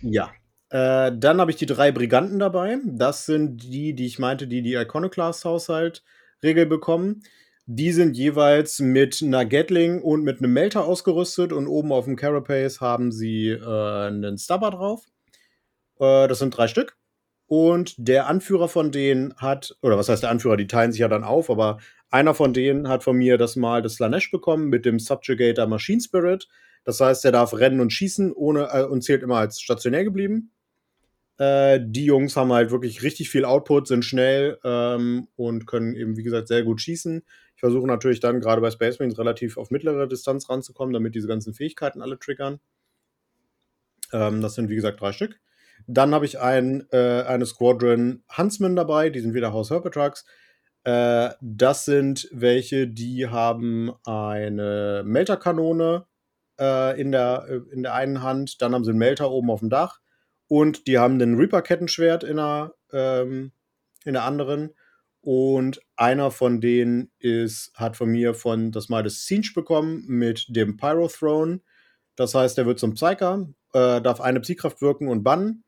[0.03, 0.31] Ja.
[0.69, 2.77] Äh, dann habe ich die drei Briganten dabei.
[2.85, 7.23] Das sind die, die ich meinte, die die Iconoclast-Haushalt-Regel bekommen.
[7.65, 12.15] Die sind jeweils mit einer Gatling und mit einem Melter ausgerüstet und oben auf dem
[12.15, 15.05] Carapace haben sie äh, einen Stubber drauf.
[15.99, 16.97] Äh, das sind drei Stück.
[17.47, 21.07] Und der Anführer von denen hat, oder was heißt der Anführer, die teilen sich ja
[21.07, 21.79] dann auf, aber
[22.13, 25.99] einer von denen hat von mir das Mal des Slanesh bekommen mit dem Subjugator Machine
[25.99, 26.47] Spirit.
[26.83, 30.51] Das heißt, er darf rennen und schießen ohne, äh, und zählt immer als stationär geblieben.
[31.39, 36.15] Äh, die Jungs haben halt wirklich richtig viel Output, sind schnell ähm, und können eben,
[36.15, 37.23] wie gesagt, sehr gut schießen.
[37.55, 41.27] Ich versuche natürlich dann gerade bei Space Marines relativ auf mittlere Distanz ranzukommen, damit diese
[41.27, 42.59] ganzen Fähigkeiten alle triggern.
[44.11, 45.39] Ähm, das sind, wie gesagt, drei Stück.
[45.87, 50.25] Dann habe ich ein, äh, eine Squadron Huntsman dabei, die sind wieder House Herpetrucks.
[50.83, 56.05] Äh, das sind welche, die haben eine Melterkanone
[56.59, 59.61] äh, in, der, äh, in der einen Hand, dann haben sie einen Melter oben auf
[59.61, 59.99] dem Dach
[60.47, 63.51] und die haben ein Reaper-Kettenschwert in der, ähm,
[64.05, 64.73] in der anderen.
[65.21, 70.45] Und einer von denen ist, hat von mir von das Mal des Siege bekommen mit
[70.49, 71.61] dem Pyro Throne.
[72.17, 75.63] Das heißt, er wird zum Psyker, äh, darf eine Psykraft wirken und bannen.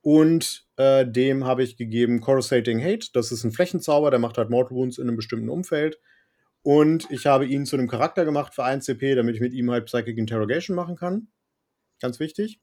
[0.00, 3.08] Und äh, dem habe ich gegeben Coruscating Hate.
[3.12, 5.98] Das ist ein Flächenzauber, der macht halt Mortal Wounds in einem bestimmten Umfeld.
[6.62, 9.70] Und ich habe ihn zu einem Charakter gemacht für 1 CP, damit ich mit ihm
[9.70, 11.28] halt Psychic Interrogation machen kann.
[12.00, 12.60] Ganz wichtig.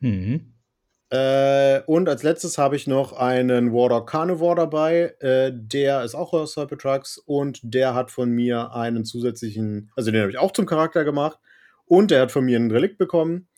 [0.00, 0.54] Mhm.
[1.10, 5.14] Äh, und als letztes habe ich noch einen Warlock Carnivore dabei.
[5.20, 10.22] Äh, der ist auch aus Cybertrucks und der hat von mir einen zusätzlichen, also den
[10.22, 11.38] habe ich auch zum Charakter gemacht.
[11.84, 13.48] Und der hat von mir ein Relikt bekommen.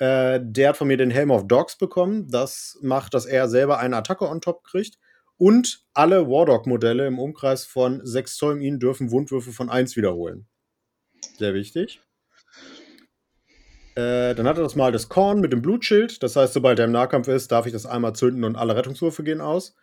[0.00, 2.26] Äh, der hat von mir den Helm of Dogs bekommen.
[2.30, 4.98] Das macht, dass er selber eine Attacke on top kriegt.
[5.36, 10.46] Und alle Wardog-Modelle im Umkreis von 6 Zoll ihn dürfen Wundwürfe von 1 wiederholen.
[11.38, 12.00] Sehr wichtig.
[13.94, 16.22] Äh, dann hat er das mal das Korn mit dem Blutschild.
[16.22, 19.22] Das heißt, sobald er im Nahkampf ist, darf ich das einmal zünden und alle Rettungswürfe
[19.22, 19.76] gehen aus.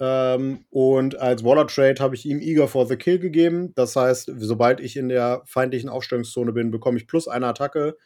[0.00, 3.72] Ähm, und als Waller Trade habe ich ihm Eager for the Kill gegeben.
[3.76, 7.96] Das heißt, sobald ich in der feindlichen Aufstellungszone bin, bekomme ich plus eine Attacke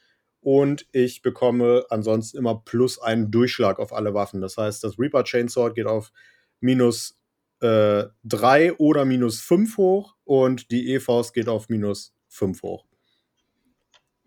[0.40, 4.40] und ich bekomme ansonsten immer plus einen Durchschlag auf alle Waffen.
[4.40, 6.12] Das heißt, das Reaper Chainsword geht auf
[6.60, 7.18] minus
[7.60, 12.86] äh, 3 oder minus 5 hoch und die E-Faust geht auf minus 5 hoch.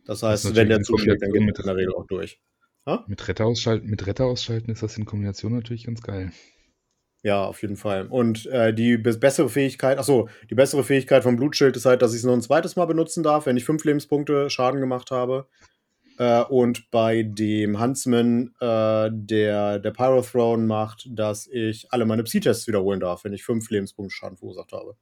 [0.06, 2.40] Das heißt, das wenn der zuschlägt, dann geht mit in der Regel auch durch.
[2.86, 3.06] Ha?
[3.08, 6.32] Mit Retter, ausschalten, mit Retter ausschalten ist das in Kombination natürlich ganz geil.
[7.24, 8.08] Ja, auf jeden Fall.
[8.08, 12.20] Und äh, die bessere Fähigkeit, achso, die bessere Fähigkeit vom Blutschild ist halt, dass ich
[12.20, 15.48] es noch ein zweites Mal benutzen darf, wenn ich fünf Lebenspunkte Schaden gemacht habe.
[16.18, 22.68] Äh, und bei dem Huntsman, äh, der der Pyrothrone macht, dass ich alle meine Psi-Tests
[22.68, 24.96] wiederholen darf, wenn ich fünf Lebenspunkte Schaden verursacht habe.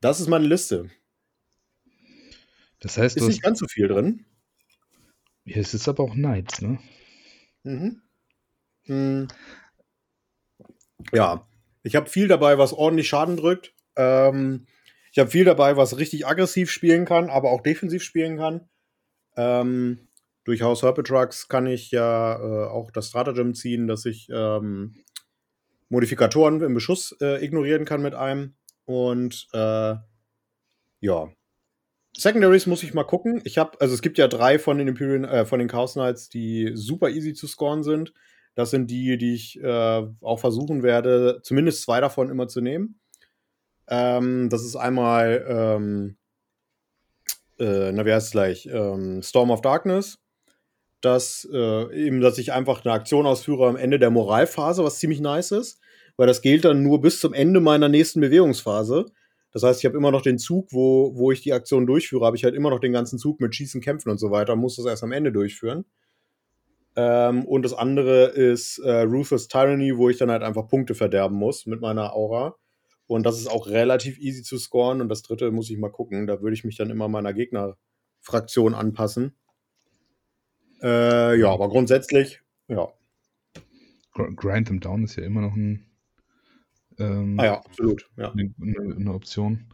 [0.00, 0.90] Das ist meine Liste.
[2.80, 4.24] Das heißt, ist nicht ganz so viel drin.
[5.44, 6.78] Ja, es ist aber auch Knights, ne?
[7.64, 8.02] Mhm.
[8.84, 9.28] Hm.
[11.12, 11.46] Ja,
[11.82, 13.74] ich habe viel dabei, was ordentlich Schaden drückt.
[13.96, 14.66] Ähm,
[15.18, 18.68] ich habe viel dabei, was richtig aggressiv spielen kann, aber auch defensiv spielen kann.
[19.36, 20.06] Ähm,
[20.44, 24.94] durch House Herpetrucks kann ich ja äh, auch das Stratagem ziehen, dass ich ähm,
[25.88, 28.54] Modifikatoren im Beschuss äh, ignorieren kann mit einem.
[28.84, 29.96] Und äh,
[31.00, 31.28] ja,
[32.16, 33.40] Secondaries muss ich mal gucken.
[33.42, 36.28] Ich habe, also es gibt ja drei von den Imperial, äh, von den Chaos Knights,
[36.28, 38.14] die super easy zu scoren sind.
[38.54, 43.00] Das sind die, die ich äh, auch versuchen werde, zumindest zwei davon immer zu nehmen.
[43.88, 46.16] Ähm, das ist einmal, ähm,
[47.58, 48.66] äh, na, wie heißt es gleich?
[48.66, 50.18] Ähm, Storm of Darkness.
[51.00, 55.20] Das äh, eben, dass ich einfach eine Aktion ausführe am Ende der Moralphase, was ziemlich
[55.20, 55.80] nice ist,
[56.16, 59.06] weil das gilt dann nur bis zum Ende meiner nächsten Bewegungsphase.
[59.52, 62.36] Das heißt, ich habe immer noch den Zug, wo, wo ich die Aktion durchführe, habe
[62.36, 64.86] ich halt immer noch den ganzen Zug mit Schießen, Kämpfen und so weiter, muss das
[64.86, 65.84] erst am Ende durchführen.
[66.96, 71.36] Ähm, und das andere ist äh, Ruthless Tyranny, wo ich dann halt einfach Punkte verderben
[71.36, 72.56] muss mit meiner Aura.
[73.08, 75.00] Und das ist auch relativ easy zu scoren.
[75.00, 76.28] Und das dritte muss ich mal gucken.
[76.28, 79.34] Da würde ich mich dann immer meiner Gegnerfraktion anpassen.
[80.80, 82.88] Äh, ja, aber grundsätzlich, ja.
[84.12, 85.88] Grind them down ist ja immer noch ein
[86.98, 88.08] ähm, ah ja, absolut.
[88.16, 88.32] Ja.
[88.32, 89.72] Eine, eine, Option.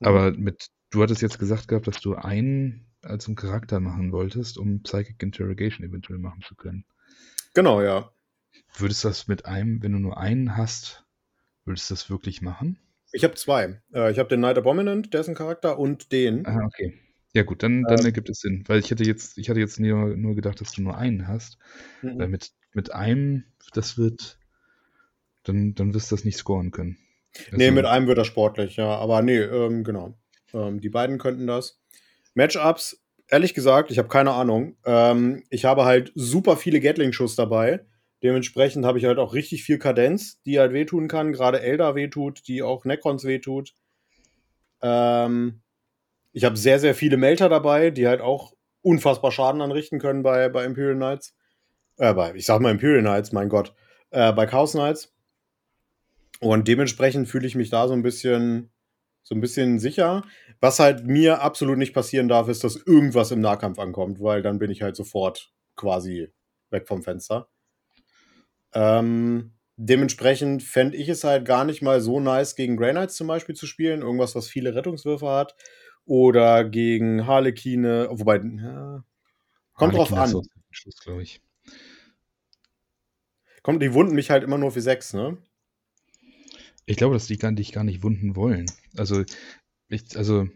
[0.00, 4.58] Aber mit, du hattest jetzt gesagt gehabt, dass du einen als einen Charakter machen wolltest,
[4.58, 6.84] um Psychic Interrogation eventuell machen zu können.
[7.54, 8.12] Genau, ja.
[8.76, 11.04] Würdest du das mit einem, wenn du nur einen hast,
[11.64, 12.78] würdest du das wirklich machen?
[13.12, 13.80] Ich habe zwei.
[13.94, 16.46] Äh, ich habe den Night Abominant, dessen Charakter, und den.
[16.46, 16.94] Ah, okay.
[17.34, 18.64] Ja gut, dann, dann ähm, ergibt es Sinn.
[18.66, 21.58] Weil ich hätte jetzt, ich hatte jetzt nur, nur gedacht, dass du nur einen hast.
[22.02, 22.18] Mhm.
[22.18, 24.38] Weil mit, mit einem, das wird
[25.44, 26.98] dann, dann wirst du das nicht scoren können.
[27.46, 28.94] Also, nee, mit einem wird er sportlich, ja.
[28.96, 30.14] Aber nee, ähm, genau.
[30.52, 31.80] Ähm, die beiden könnten das.
[32.34, 34.76] Matchups, ehrlich gesagt, ich habe keine Ahnung.
[34.84, 37.84] Ähm, ich habe halt super viele Gatling-Schuss dabei.
[38.22, 41.32] Dementsprechend habe ich halt auch richtig viel Kadenz, die halt wehtun kann.
[41.32, 43.74] Gerade Elda wehtut, die auch Necrons wehtut.
[44.80, 45.62] Ähm,
[46.32, 50.48] ich habe sehr, sehr viele Melter dabei, die halt auch unfassbar Schaden anrichten können bei,
[50.48, 51.34] bei Imperial Knights.
[51.98, 53.74] Äh, bei, ich sag mal Imperial Knights, mein Gott.
[54.10, 55.12] Äh, bei Chaos Knights.
[56.40, 58.70] Und dementsprechend fühle ich mich da so ein bisschen,
[59.22, 60.24] so ein bisschen sicher.
[60.60, 64.58] Was halt mir absolut nicht passieren darf, ist, dass irgendwas im Nahkampf ankommt, weil dann
[64.58, 66.32] bin ich halt sofort quasi
[66.70, 67.48] weg vom Fenster.
[68.74, 73.26] Ähm, dementsprechend fände ich es halt gar nicht mal so nice, gegen Grey Knights zum
[73.26, 74.02] Beispiel zu spielen.
[74.02, 75.54] Irgendwas, was viele Rettungswürfe hat.
[76.04, 78.08] Oder gegen Harlekine.
[78.10, 79.04] Wobei, ja,
[79.74, 80.42] kommt Harlekine drauf an.
[80.70, 81.40] Schluss, ich.
[83.62, 85.38] Kommt, die wunden mich halt immer nur für sechs, ne?
[86.84, 88.66] Ich glaube, dass die gar, dich gar nicht wunden wollen.
[88.96, 89.24] Also,
[89.88, 90.48] ich, also,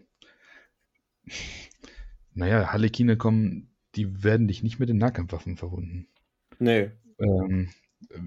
[2.33, 6.07] naja, Harlekine kommen, die werden dich nicht mit den Nahkampfwaffen verwunden.
[6.59, 6.91] Nee.
[7.19, 7.69] Ähm,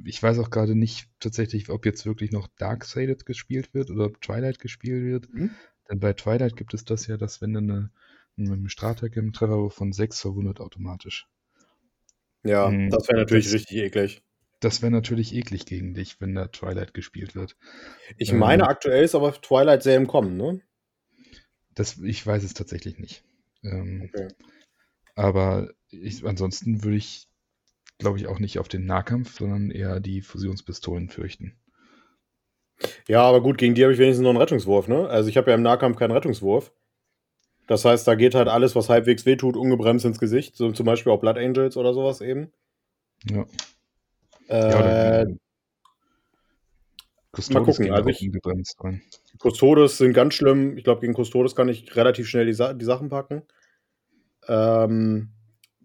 [0.05, 4.21] ich weiß auch gerade nicht tatsächlich, ob jetzt wirklich noch Darksided gespielt wird oder ob
[4.21, 5.33] Twilight gespielt wird.
[5.33, 5.51] Mhm.
[5.89, 7.91] Denn bei Twilight gibt es das ja, dass wenn du eine,
[8.69, 11.29] Strateg im Treffer von 6 verwundet automatisch.
[12.43, 12.91] Ja, mhm.
[12.91, 14.23] das wäre natürlich das, richtig eklig.
[14.61, 17.57] Das wäre natürlich eklig gegen dich, wenn da Twilight gespielt wird.
[18.17, 20.61] Ich meine, ähm, aktuell ist aber Twilight sehr im Kommen, ne?
[21.75, 23.25] Das, ich weiß es tatsächlich nicht.
[23.63, 24.29] Ähm, okay.
[25.15, 27.29] Aber ich, ansonsten würde ich,
[28.01, 31.55] glaube ich, auch nicht auf den Nahkampf, sondern eher die Fusionspistolen fürchten.
[33.07, 35.09] Ja, aber gut, gegen die habe ich wenigstens noch einen Rettungswurf, ne?
[35.09, 36.73] Also ich habe ja im Nahkampf keinen Rettungswurf.
[37.67, 40.57] Das heißt, da geht halt alles, was halbwegs wehtut, ungebremst ins Gesicht.
[40.57, 42.53] So zum Beispiel auch Blood Angels oder sowas eben.
[43.29, 43.45] Ja.
[44.49, 45.27] Äh,
[47.33, 49.03] Custodes mal gucken, also ich- ungebremst rein.
[49.39, 50.77] Custodes sind ganz schlimm.
[50.77, 53.43] Ich glaube, gegen Custodes kann ich relativ schnell die, Sa die Sachen packen.
[54.49, 55.31] Ähm,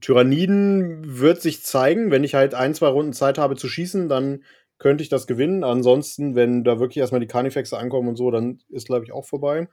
[0.05, 2.11] Tyranniden wird sich zeigen.
[2.11, 4.43] Wenn ich halt ein, zwei Runden Zeit habe zu schießen, dann
[4.77, 5.63] könnte ich das gewinnen.
[5.63, 9.25] Ansonsten, wenn da wirklich erstmal die Carnifexe ankommen und so, dann ist, glaube ich, auch
[9.25, 9.67] vorbei.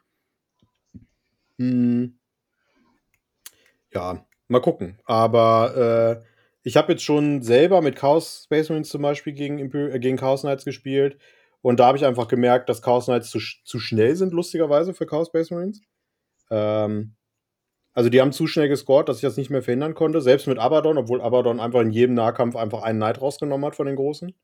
[1.58, 2.18] Hm.
[3.92, 4.98] Ja, mal gucken.
[5.04, 6.26] Aber äh,
[6.62, 10.40] ich habe jetzt schon selber mit Chaos Space Marines zum Beispiel gegen, äh, gegen Chaos
[10.40, 11.18] Knights gespielt.
[11.60, 15.04] Und da habe ich einfach gemerkt, dass Chaos Knights zu, zu schnell sind, lustigerweise, für
[15.04, 15.82] Chaos Space Marines.
[16.50, 17.16] Ähm,
[17.94, 20.20] also die haben zu schnell gescored, dass ich das nicht mehr verhindern konnte.
[20.20, 23.86] Selbst mit Abaddon, obwohl Abaddon einfach in jedem Nahkampf einfach einen Knight rausgenommen hat von
[23.86, 24.34] den Großen.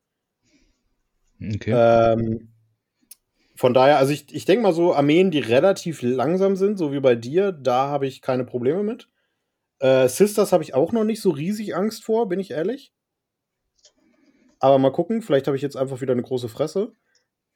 [1.41, 1.71] Okay.
[1.73, 2.49] Ähm,
[3.55, 6.99] von daher, also ich, ich denke mal so, Armeen, die relativ langsam sind, so wie
[6.99, 9.09] bei dir, da habe ich keine Probleme mit.
[9.79, 12.93] Äh, Sisters habe ich auch noch nicht so riesig Angst vor, bin ich ehrlich.
[14.59, 16.93] Aber mal gucken, vielleicht habe ich jetzt einfach wieder eine große Fresse.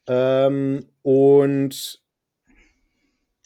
[0.07, 2.02] Ähm, und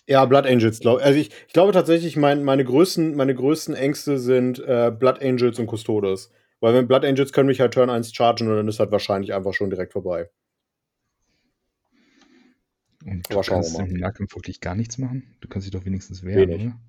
[0.08, 1.32] ja, Blood Angels, glaube also ich.
[1.48, 6.32] Ich glaube tatsächlich, mein, meine, größten, meine größten Ängste sind äh, Blood Angels und Custodes.
[6.60, 9.34] Weil wenn Blood Angels können mich halt Turn 1 chargen und dann ist halt wahrscheinlich
[9.34, 10.30] einfach schon direkt vorbei.
[13.06, 15.36] Und du kannst im Nahkampf wirklich gar nichts machen?
[15.42, 16.66] Du kannst dich doch wenigstens wehren, Wenig.
[16.66, 16.80] oder?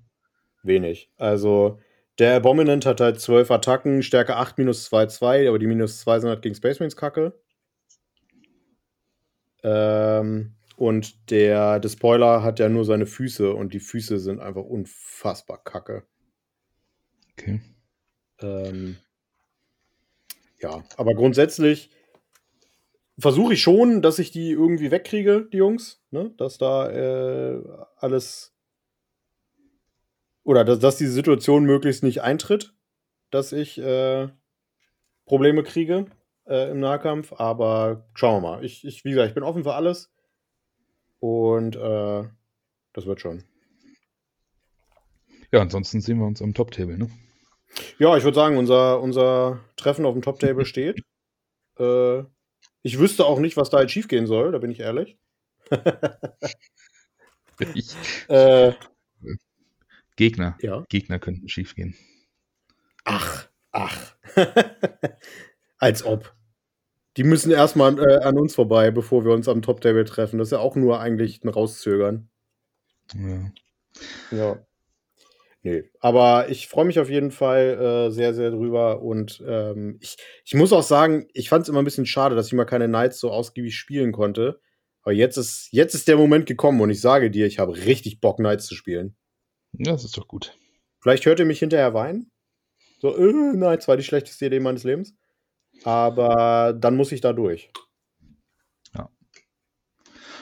[0.63, 1.11] Wenig.
[1.17, 1.79] Also,
[2.17, 6.19] der Abominant hat halt 12 Attacken, Stärke 8 minus 2, 2, aber die minus 2
[6.19, 7.33] sind halt gegen Space Marines kacke.
[9.63, 15.61] Ähm, und der Despoiler hat ja nur seine Füße und die Füße sind einfach unfassbar
[15.61, 16.03] kacke.
[17.33, 17.59] Okay.
[18.39, 18.95] Ähm,
[20.61, 21.89] ja, aber grundsätzlich
[23.17, 26.01] versuche ich schon, dass ich die irgendwie wegkriege, die Jungs.
[26.11, 26.33] Ne?
[26.37, 27.61] Dass da äh,
[27.97, 28.55] alles.
[30.43, 32.73] Oder dass, dass diese Situation möglichst nicht eintritt,
[33.31, 34.29] dass ich äh,
[35.25, 36.05] Probleme kriege
[36.47, 37.33] äh, im Nahkampf.
[37.33, 38.63] Aber schauen wir mal.
[38.63, 40.09] Ich, ich, wie gesagt, ich bin offen für alles.
[41.19, 42.23] Und äh,
[42.93, 43.43] das wird schon.
[45.51, 47.09] Ja, ansonsten sehen wir uns am Top-Table, ne?
[47.97, 51.01] Ja, ich würde sagen, unser, unser Treffen auf dem Top-Table steht.
[51.77, 52.23] Äh,
[52.81, 55.17] ich wüsste auch nicht, was da jetzt schiefgehen soll, da bin ich ehrlich.
[57.73, 57.93] Ich,
[58.29, 58.73] Äh,
[60.15, 60.57] Gegner.
[60.61, 60.85] ja.
[60.87, 61.93] Gegner könnten schief gehen.
[63.03, 64.15] Ach, ach.
[65.77, 66.33] Als ob.
[67.17, 70.37] Die müssen erstmal äh, an uns vorbei, bevor wir uns am Top-Table treffen.
[70.37, 72.29] Das ist ja auch nur eigentlich ein Rauszögern.
[73.13, 73.51] Ja.
[74.31, 74.65] Ja.
[75.61, 79.01] Nee, aber ich freue mich auf jeden Fall äh, sehr, sehr drüber.
[79.01, 82.47] Und ähm, ich, ich muss auch sagen, ich fand es immer ein bisschen schade, dass
[82.47, 84.61] ich mal keine Knights so ausgiebig spielen konnte.
[85.01, 88.21] Aber jetzt ist, jetzt ist der Moment gekommen und ich sage dir, ich habe richtig
[88.21, 89.17] Bock, Knights zu spielen.
[89.73, 90.57] ja, das ist doch gut.
[91.01, 92.31] Vielleicht hört ihr mich hinterher weinen.
[93.01, 95.15] So, äh, Knights war die schlechteste Idee meines Lebens.
[95.83, 97.71] Aber dann muss ich da durch.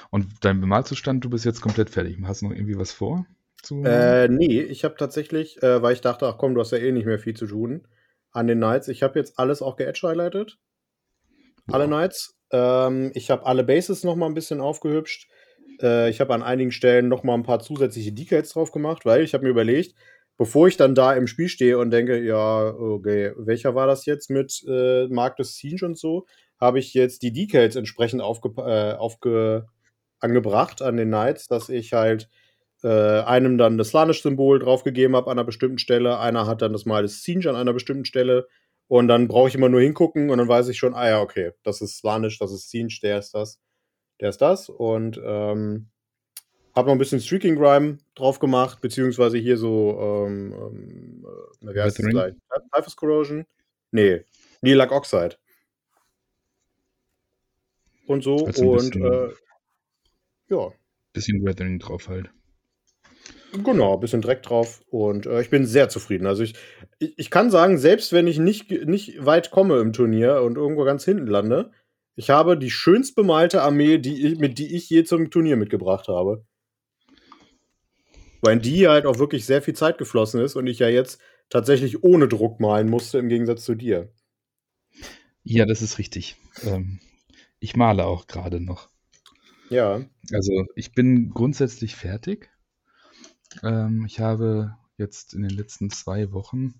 [0.09, 2.17] Und dein Bemalzustand, du bist jetzt komplett fertig.
[2.23, 3.25] Hast du noch irgendwie was vor?
[3.61, 6.77] Zu Äh, nee, ich habe tatsächlich, äh, weil ich dachte, ach komm, du hast ja
[6.77, 7.87] eh nicht mehr viel zu tun
[8.31, 8.87] an den Knights.
[8.87, 10.57] Ich habe jetzt alles auch geedge-highlightet.
[11.67, 11.89] Alle Wow.
[11.89, 12.35] Knights.
[12.51, 15.29] Ähm, ich habe alle Bases noch mal ein bisschen aufgehübscht.
[15.81, 19.23] Äh, ich habe an einigen Stellen noch mal ein paar zusätzliche Decals drauf gemacht, weil
[19.23, 19.95] ich habe mir überlegt,
[20.37, 24.29] bevor ich dann da im Spiel stehe und denke, ja, okay, welcher war das jetzt
[24.29, 26.25] mit äh, Mark des Siege und so,
[26.59, 29.67] habe ich jetzt die Decals entsprechend aufge äh, aufge
[30.19, 32.29] angebracht an den Knights, dass ich halt
[32.83, 32.87] äh,
[33.21, 37.03] einem dann das Slanish-Symbol draufgegeben habe an einer bestimmten Stelle, einer hat dann das Mal
[37.03, 38.47] des Siege an einer bestimmten Stelle
[38.87, 41.51] und dann brauche ich immer nur hingucken und dann weiß ich schon, ah ja, okay,
[41.63, 43.59] das ist Slanish, das ist Siege, der ist das,
[44.21, 45.89] der ist das und ähm,
[46.77, 49.97] habe noch ein bisschen Streaking Grime drauf gemacht, beziehungsweise hier so,
[50.27, 51.25] ähm, ähm,
[51.69, 52.35] äh, wie heißt das gleich?
[52.73, 53.45] Typhus Corrosion?
[53.91, 54.23] Nee,
[54.61, 55.35] Lilac Oxide.
[58.05, 59.29] Und so Also und bisschen- äh,
[60.49, 60.71] ja,
[61.13, 62.29] Bisschen Weathering drauf halt.
[63.63, 66.27] Genau, ein bisschen Dreck drauf und äh, ich bin sehr zufrieden.
[66.27, 66.53] Also ich,
[66.99, 70.83] ich, ich kann sagen, selbst wenn ich nicht, nicht weit komme im Turnier und irgendwo
[70.83, 71.71] ganz hinten lande,
[72.15, 76.07] ich habe die schönst bemalte Armee, die ich, mit die ich je zum Turnier mitgebracht
[76.07, 76.45] habe.
[78.41, 81.19] Weil in die halt auch wirklich sehr viel Zeit geflossen ist und ich ja jetzt
[81.49, 84.11] tatsächlich ohne Druck malen musste, im Gegensatz zu dir.
[85.43, 86.35] Ja, das ist richtig.
[86.63, 86.99] Ähm,
[87.59, 88.89] ich male auch gerade noch.
[89.69, 90.01] Ja.
[90.31, 92.49] Also ich bin grundsätzlich fertig.
[93.63, 96.75] Ähm, ich habe jetzt in den letzten zwei Wochen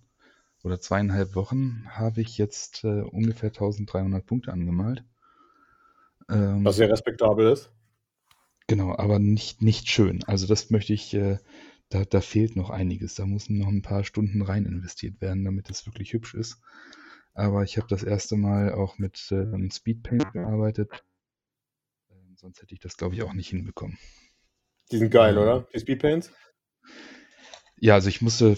[0.64, 5.04] oder zweieinhalb Wochen habe ich jetzt äh, ungefähr 1300 Punkte angemalt.
[6.30, 7.72] Ähm, Was sehr respektabel ist.
[8.68, 10.24] Genau, aber nicht, nicht schön.
[10.26, 11.38] Also das möchte ich, äh,
[11.90, 13.16] da, da fehlt noch einiges.
[13.16, 16.60] Da müssen noch ein paar Stunden rein investiert werden, damit es wirklich hübsch ist.
[17.34, 21.06] Aber ich habe das erste Mal auch mit äh, Speedpaint gearbeitet.
[22.10, 23.98] Ähm, sonst hätte ich das, glaube ich, auch nicht hinbekommen.
[24.92, 25.68] Die sind geil, ähm, oder?
[25.74, 26.32] Die Speedpaints?
[27.80, 28.58] Ja, also ich musste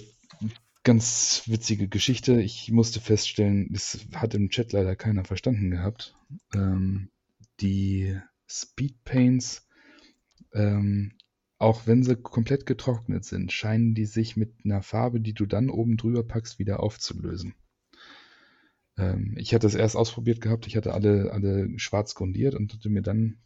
[0.84, 2.42] ganz witzige Geschichte.
[2.42, 6.16] Ich musste feststellen, das hat im Chat leider keiner verstanden gehabt.
[6.56, 7.12] Ähm,
[7.60, 9.69] die Speedpaints
[10.54, 11.14] ähm,
[11.58, 15.70] auch wenn sie komplett getrocknet sind, scheinen die sich mit einer Farbe, die du dann
[15.70, 17.54] oben drüber packst, wieder aufzulösen.
[18.98, 22.90] Ähm, ich hatte es erst ausprobiert gehabt, ich hatte alle, alle schwarz grundiert und hatte
[22.90, 23.40] mir dann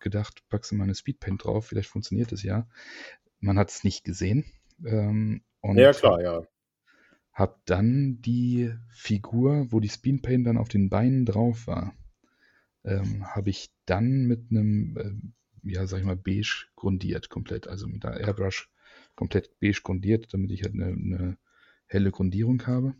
[0.00, 2.66] gedacht, packst du mal eine Speedpaint drauf, vielleicht funktioniert es ja.
[3.40, 4.44] Man hat es nicht gesehen.
[4.84, 6.42] Ähm, ja, klar, ja.
[7.32, 11.94] Hab dann die Figur, wo die Speedpaint dann auf den Beinen drauf war,
[12.84, 15.37] ähm, habe ich dann mit einem äh,
[15.68, 17.68] ja, sag ich mal, beige grundiert komplett.
[17.68, 18.70] Also mit der Airbrush
[19.14, 21.38] komplett beige grundiert, damit ich halt eine, eine
[21.86, 22.94] helle Grundierung habe.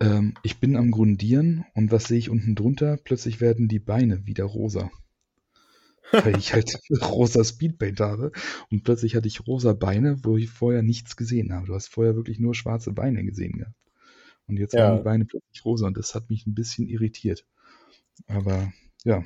[0.00, 2.98] Ähm, ich bin am Grundieren und was sehe ich unten drunter?
[3.02, 4.90] Plötzlich werden die Beine wieder rosa.
[6.12, 8.32] Weil ich halt rosa Speedpaint habe
[8.70, 11.66] und plötzlich hatte ich rosa Beine, wo ich vorher nichts gesehen habe.
[11.66, 13.76] Du hast vorher wirklich nur schwarze Beine gesehen gehabt.
[14.46, 14.88] Und jetzt ja.
[14.88, 17.46] waren die Beine plötzlich rosa und das hat mich ein bisschen irritiert.
[18.26, 18.72] Aber
[19.04, 19.24] ja,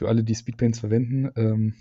[0.00, 1.74] für alle, die Speedpaints verwenden, ähm,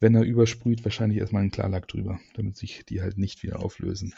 [0.00, 4.14] wenn er übersprüht, wahrscheinlich erstmal einen Klarlack drüber, damit sich die halt nicht wieder auflösen.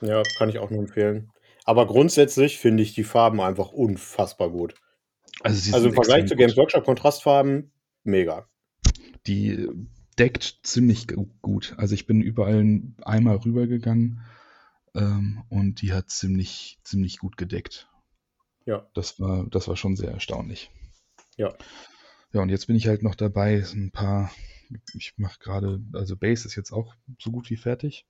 [0.00, 1.30] Ja, kann ich auch nur empfehlen.
[1.64, 4.74] Aber grundsätzlich finde ich die Farben einfach unfassbar gut.
[5.42, 7.70] Also, also im Vergleich zu Games Workshop Kontrastfarben,
[8.02, 8.48] mega.
[9.28, 9.68] Die
[10.18, 11.06] deckt ziemlich
[11.42, 11.74] gut.
[11.76, 14.20] Also ich bin überall einmal rübergegangen
[14.96, 17.88] ähm, und die hat ziemlich, ziemlich gut gedeckt.
[18.66, 18.90] Ja.
[18.94, 20.72] Das war, das war schon sehr erstaunlich.
[21.36, 21.54] Ja.
[22.32, 24.30] Ja, und jetzt bin ich halt noch dabei, ein paar,
[24.94, 28.06] ich mache gerade, also Base ist jetzt auch so gut wie fertig.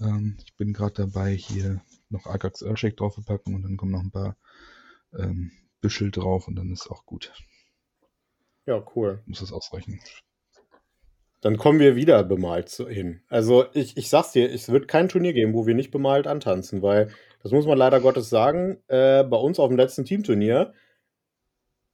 [0.00, 1.80] Ähm, ich bin gerade dabei, hier
[2.10, 4.36] noch Agax Earthshake drauf zu packen und dann kommen noch ein paar
[5.18, 7.32] ähm, Büschel drauf und dann ist auch gut.
[8.66, 9.22] Ja, cool.
[9.26, 10.00] Muss das ausreichen.
[11.40, 13.22] Dann kommen wir wieder bemalt hin.
[13.28, 16.82] Also ich, ich sag's dir, es wird kein Turnier geben, wo wir nicht bemalt antanzen,
[16.82, 17.08] weil,
[17.42, 20.72] das muss man leider Gottes sagen, äh, bei uns auf dem letzten Teamturnier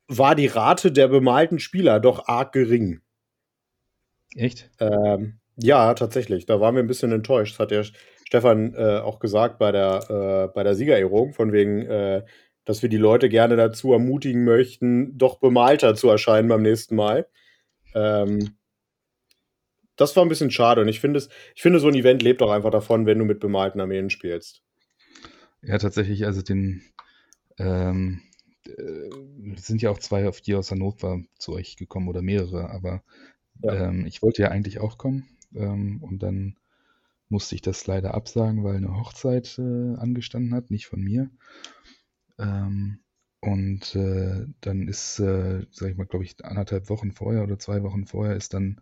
[0.09, 3.01] war die Rate der bemalten Spieler doch arg gering.
[4.35, 4.71] Echt?
[4.81, 6.47] Ähm, ja, tatsächlich.
[6.47, 7.55] Da waren wir ein bisschen enttäuscht.
[7.55, 7.85] Das hat der
[8.25, 12.25] Stefan äh, auch gesagt bei der, äh, bei der Siegerehrung, von wegen, äh,
[12.65, 17.27] dass wir die Leute gerne dazu ermutigen möchten, doch bemalter zu erscheinen beim nächsten Mal.
[17.95, 18.57] Ähm,
[19.97, 21.23] das war ein bisschen schade und ich finde,
[21.55, 24.63] ich finde, so ein Event lebt auch einfach davon, wenn du mit bemalten Armeen spielst.
[25.63, 26.83] Ja, tatsächlich, also den,
[27.59, 28.23] ähm,
[28.69, 29.11] äh,
[29.57, 33.03] sind ja auch zwei auf die aus Hannover zu euch gekommen oder mehrere, aber
[33.62, 33.89] ja.
[33.89, 36.57] ähm, ich wollte ja eigentlich auch kommen ähm, und dann
[37.29, 41.31] musste ich das leider absagen, weil eine Hochzeit äh, angestanden hat, nicht von mir.
[42.39, 43.01] Ähm,
[43.41, 47.83] und äh, dann ist, äh, sag ich mal, glaube ich, anderthalb Wochen vorher oder zwei
[47.83, 48.81] Wochen vorher ist dann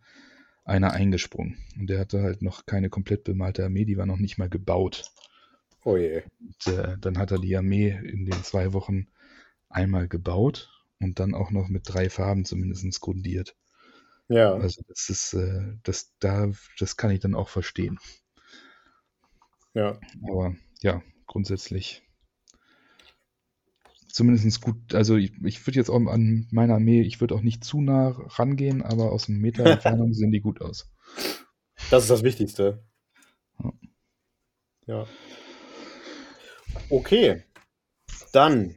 [0.64, 1.58] einer eingesprungen.
[1.78, 5.10] Und der hatte halt noch keine komplett bemalte Armee, die war noch nicht mal gebaut.
[5.84, 6.22] Oh je.
[6.40, 9.08] Und, äh, dann hat er die Armee in den zwei Wochen
[9.68, 13.56] einmal gebaut und dann auch noch mit drei Farben zumindest grundiert.
[14.28, 14.54] Ja.
[14.54, 17.98] Also das ist, äh, das, da, das kann ich dann auch verstehen.
[19.74, 20.00] Ja.
[20.22, 22.02] Aber ja, grundsätzlich
[24.16, 24.94] zumindest gut.
[24.94, 28.08] Also ich, ich würde jetzt auch an meiner Armee, ich würde auch nicht zu nah
[28.08, 30.90] rangehen, aber aus einem Meter Entfernung sehen die gut aus.
[31.90, 32.82] Das ist das Wichtigste.
[33.62, 33.72] Ja.
[34.86, 35.06] ja.
[36.88, 37.44] Okay.
[38.32, 38.74] Dann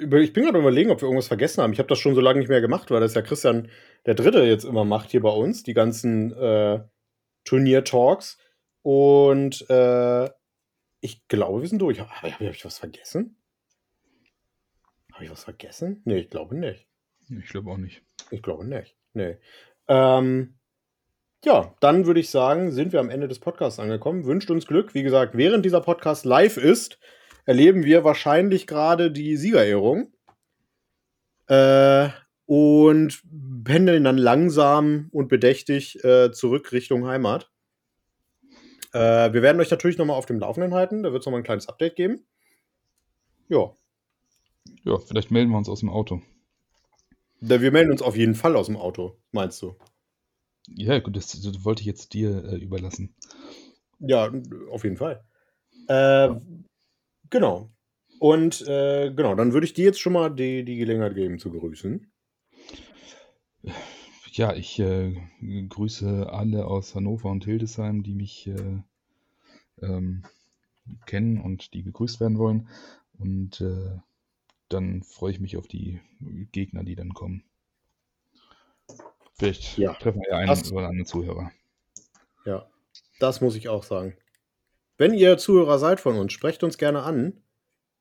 [0.00, 1.72] ich bin gerade überlegen, ob wir irgendwas vergessen haben.
[1.72, 3.68] Ich habe das schon so lange nicht mehr gemacht, weil das ja Christian
[4.06, 6.80] der Dritte jetzt immer macht hier bei uns, die ganzen äh,
[7.44, 8.38] Turnier-Talks.
[8.82, 10.30] Und äh,
[11.00, 12.00] ich glaube, wir sind durch.
[12.00, 13.36] Habe hab, ich was vergessen?
[15.12, 16.02] Habe ich was vergessen?
[16.04, 16.86] Nee, ich glaube nicht.
[17.28, 18.02] Ich glaube auch nicht.
[18.30, 18.96] Ich glaube nicht.
[19.12, 19.36] Nee.
[19.88, 20.58] Ähm,
[21.44, 24.24] ja, dann würde ich sagen, sind wir am Ende des Podcasts angekommen.
[24.24, 24.94] Wünscht uns Glück.
[24.94, 26.98] Wie gesagt, während dieser Podcast live ist,
[27.48, 30.12] erleben wir wahrscheinlich gerade die Siegerehrung.
[31.46, 32.10] Äh,
[32.44, 33.22] und
[33.64, 37.50] pendeln dann langsam und bedächtig äh, zurück Richtung Heimat.
[38.92, 41.02] Äh, wir werden euch natürlich nochmal auf dem Laufenden halten.
[41.02, 42.22] Da wird es nochmal ein kleines Update geben.
[43.48, 43.74] Ja.
[44.84, 46.20] Ja, vielleicht melden wir uns aus dem Auto.
[47.40, 49.74] Wir melden uns auf jeden Fall aus dem Auto, meinst du?
[50.68, 53.14] Ja, gut, das, das wollte ich jetzt dir äh, überlassen.
[54.00, 54.30] Ja,
[54.70, 55.24] auf jeden Fall.
[55.88, 56.28] Äh,
[57.30, 57.70] Genau.
[58.18, 61.50] Und äh, genau, dann würde ich dir jetzt schon mal die, die Gelegenheit geben zu
[61.50, 62.10] grüßen.
[64.32, 65.16] Ja, ich äh,
[65.68, 68.82] grüße alle aus Hannover und Hildesheim, die mich äh,
[69.82, 70.24] ähm,
[71.06, 72.68] kennen und die gegrüßt werden wollen.
[73.18, 73.98] Und äh,
[74.68, 76.00] dann freue ich mich auf die
[76.52, 77.44] Gegner, die dann kommen.
[79.34, 81.52] Vielleicht Ja, treffen wir einen das, oder anderen Zuhörer.
[82.44, 82.66] ja,
[83.20, 84.16] das muss ich auch sagen.
[84.98, 87.40] Wenn ihr Zuhörer seid von uns, sprecht uns gerne an.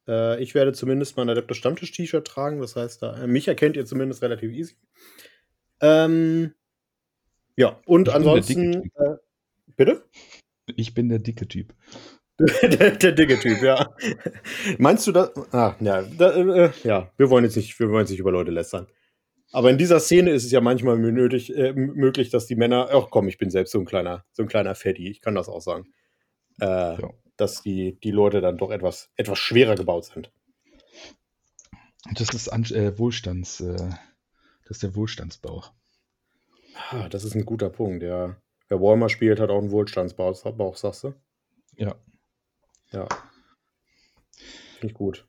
[0.08, 2.60] Äh, ich werde zumindest mein Adeptus Stammtisch-T-Shirt tragen.
[2.60, 4.76] Das heißt, da, äh, mich erkennt ihr zumindest relativ easy.
[5.80, 6.54] Ähm,
[7.56, 9.16] ja, und Ich ansonsten, äh,
[9.76, 10.04] bitte?
[10.76, 11.74] Ich bin der dicke Typ.
[12.40, 13.96] der, der dicke Typ, ja.
[14.80, 15.32] Meinst du das?
[15.54, 18.52] Ah, ja, da, äh, ja, wir wollen jetzt nicht, wir wollen jetzt nicht über Leute
[18.52, 18.88] lästern.
[19.52, 23.08] Aber in dieser Szene ist es ja manchmal nötig, äh, möglich, dass die Männer, ach
[23.12, 25.62] komm, ich bin selbst so ein kleiner, so ein kleiner Fatty, ich kann das auch
[25.62, 25.88] sagen,
[26.62, 27.10] äh, Ja.
[27.38, 30.32] dass die, die Leute dann doch etwas, etwas schwerer gebaut sind.
[32.14, 35.74] Das ist An äh, Wohlstands, äh, das ist der Wohlstandsbauch.
[36.92, 38.38] Ah, das ist ein guter Punkt, ja.
[38.70, 41.14] Wer Walmart spielt, hat auch einen Wohlstandsbauch, Bauch, sagst du?
[41.76, 41.96] Ja.
[42.92, 43.08] Ja,
[44.78, 45.28] finde ich gut.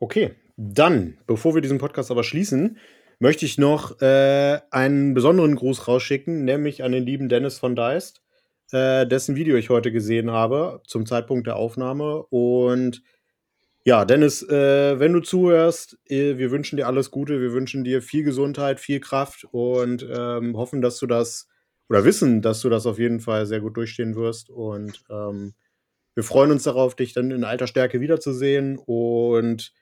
[0.00, 2.78] Okay, dann, bevor wir diesen Podcast aber schließen,
[3.18, 8.21] möchte ich noch äh, einen besonderen Gruß rausschicken, nämlich an den lieben Dennis von Deist,
[8.72, 12.24] äh, dessen Video ich heute gesehen habe zum Zeitpunkt der Aufnahme.
[12.30, 13.02] Und
[13.84, 18.00] ja, Dennis, äh, wenn du zuhörst, äh, wir wünschen dir alles Gute, wir wünschen dir
[18.00, 21.48] viel Gesundheit, viel Kraft und ähm, hoffen, dass du das
[21.88, 24.50] oder wissen, dass du das auf jeden Fall sehr gut durchstehen wirst.
[24.50, 25.54] Und ähm,
[26.14, 28.78] wir freuen uns darauf, dich dann in alter Stärke wiederzusehen.
[28.78, 29.72] Und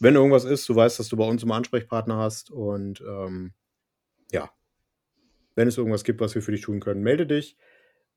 [0.00, 2.50] wenn irgendwas ist, du weißt, dass du bei uns immer Ansprechpartner hast.
[2.50, 3.52] Und ähm,
[4.32, 4.50] ja,
[5.54, 7.56] wenn es irgendwas gibt, was wir für dich tun können, melde dich.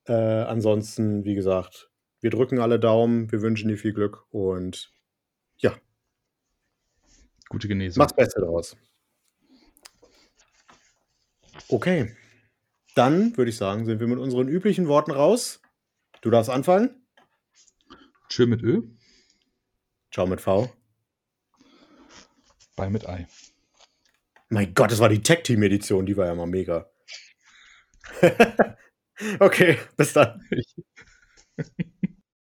[0.07, 1.89] Äh, ansonsten, wie gesagt,
[2.21, 4.91] wir drücken alle Daumen, wir wünschen dir viel Glück und
[5.57, 5.77] ja,
[7.49, 8.01] Gute Genesung.
[8.01, 8.75] mach's Beste daraus.
[11.69, 12.15] Okay,
[12.95, 15.61] dann würde ich sagen, sind wir mit unseren üblichen Worten raus.
[16.21, 17.05] Du darfst anfangen.
[18.29, 18.83] Tschö mit Ö,
[20.11, 20.69] Ciao mit V.
[22.75, 23.27] bei mit Ei.
[24.49, 26.89] Mein Gott, das war die Tech-Team-Edition, die war ja mal mega.
[29.39, 30.41] okay, bis dann.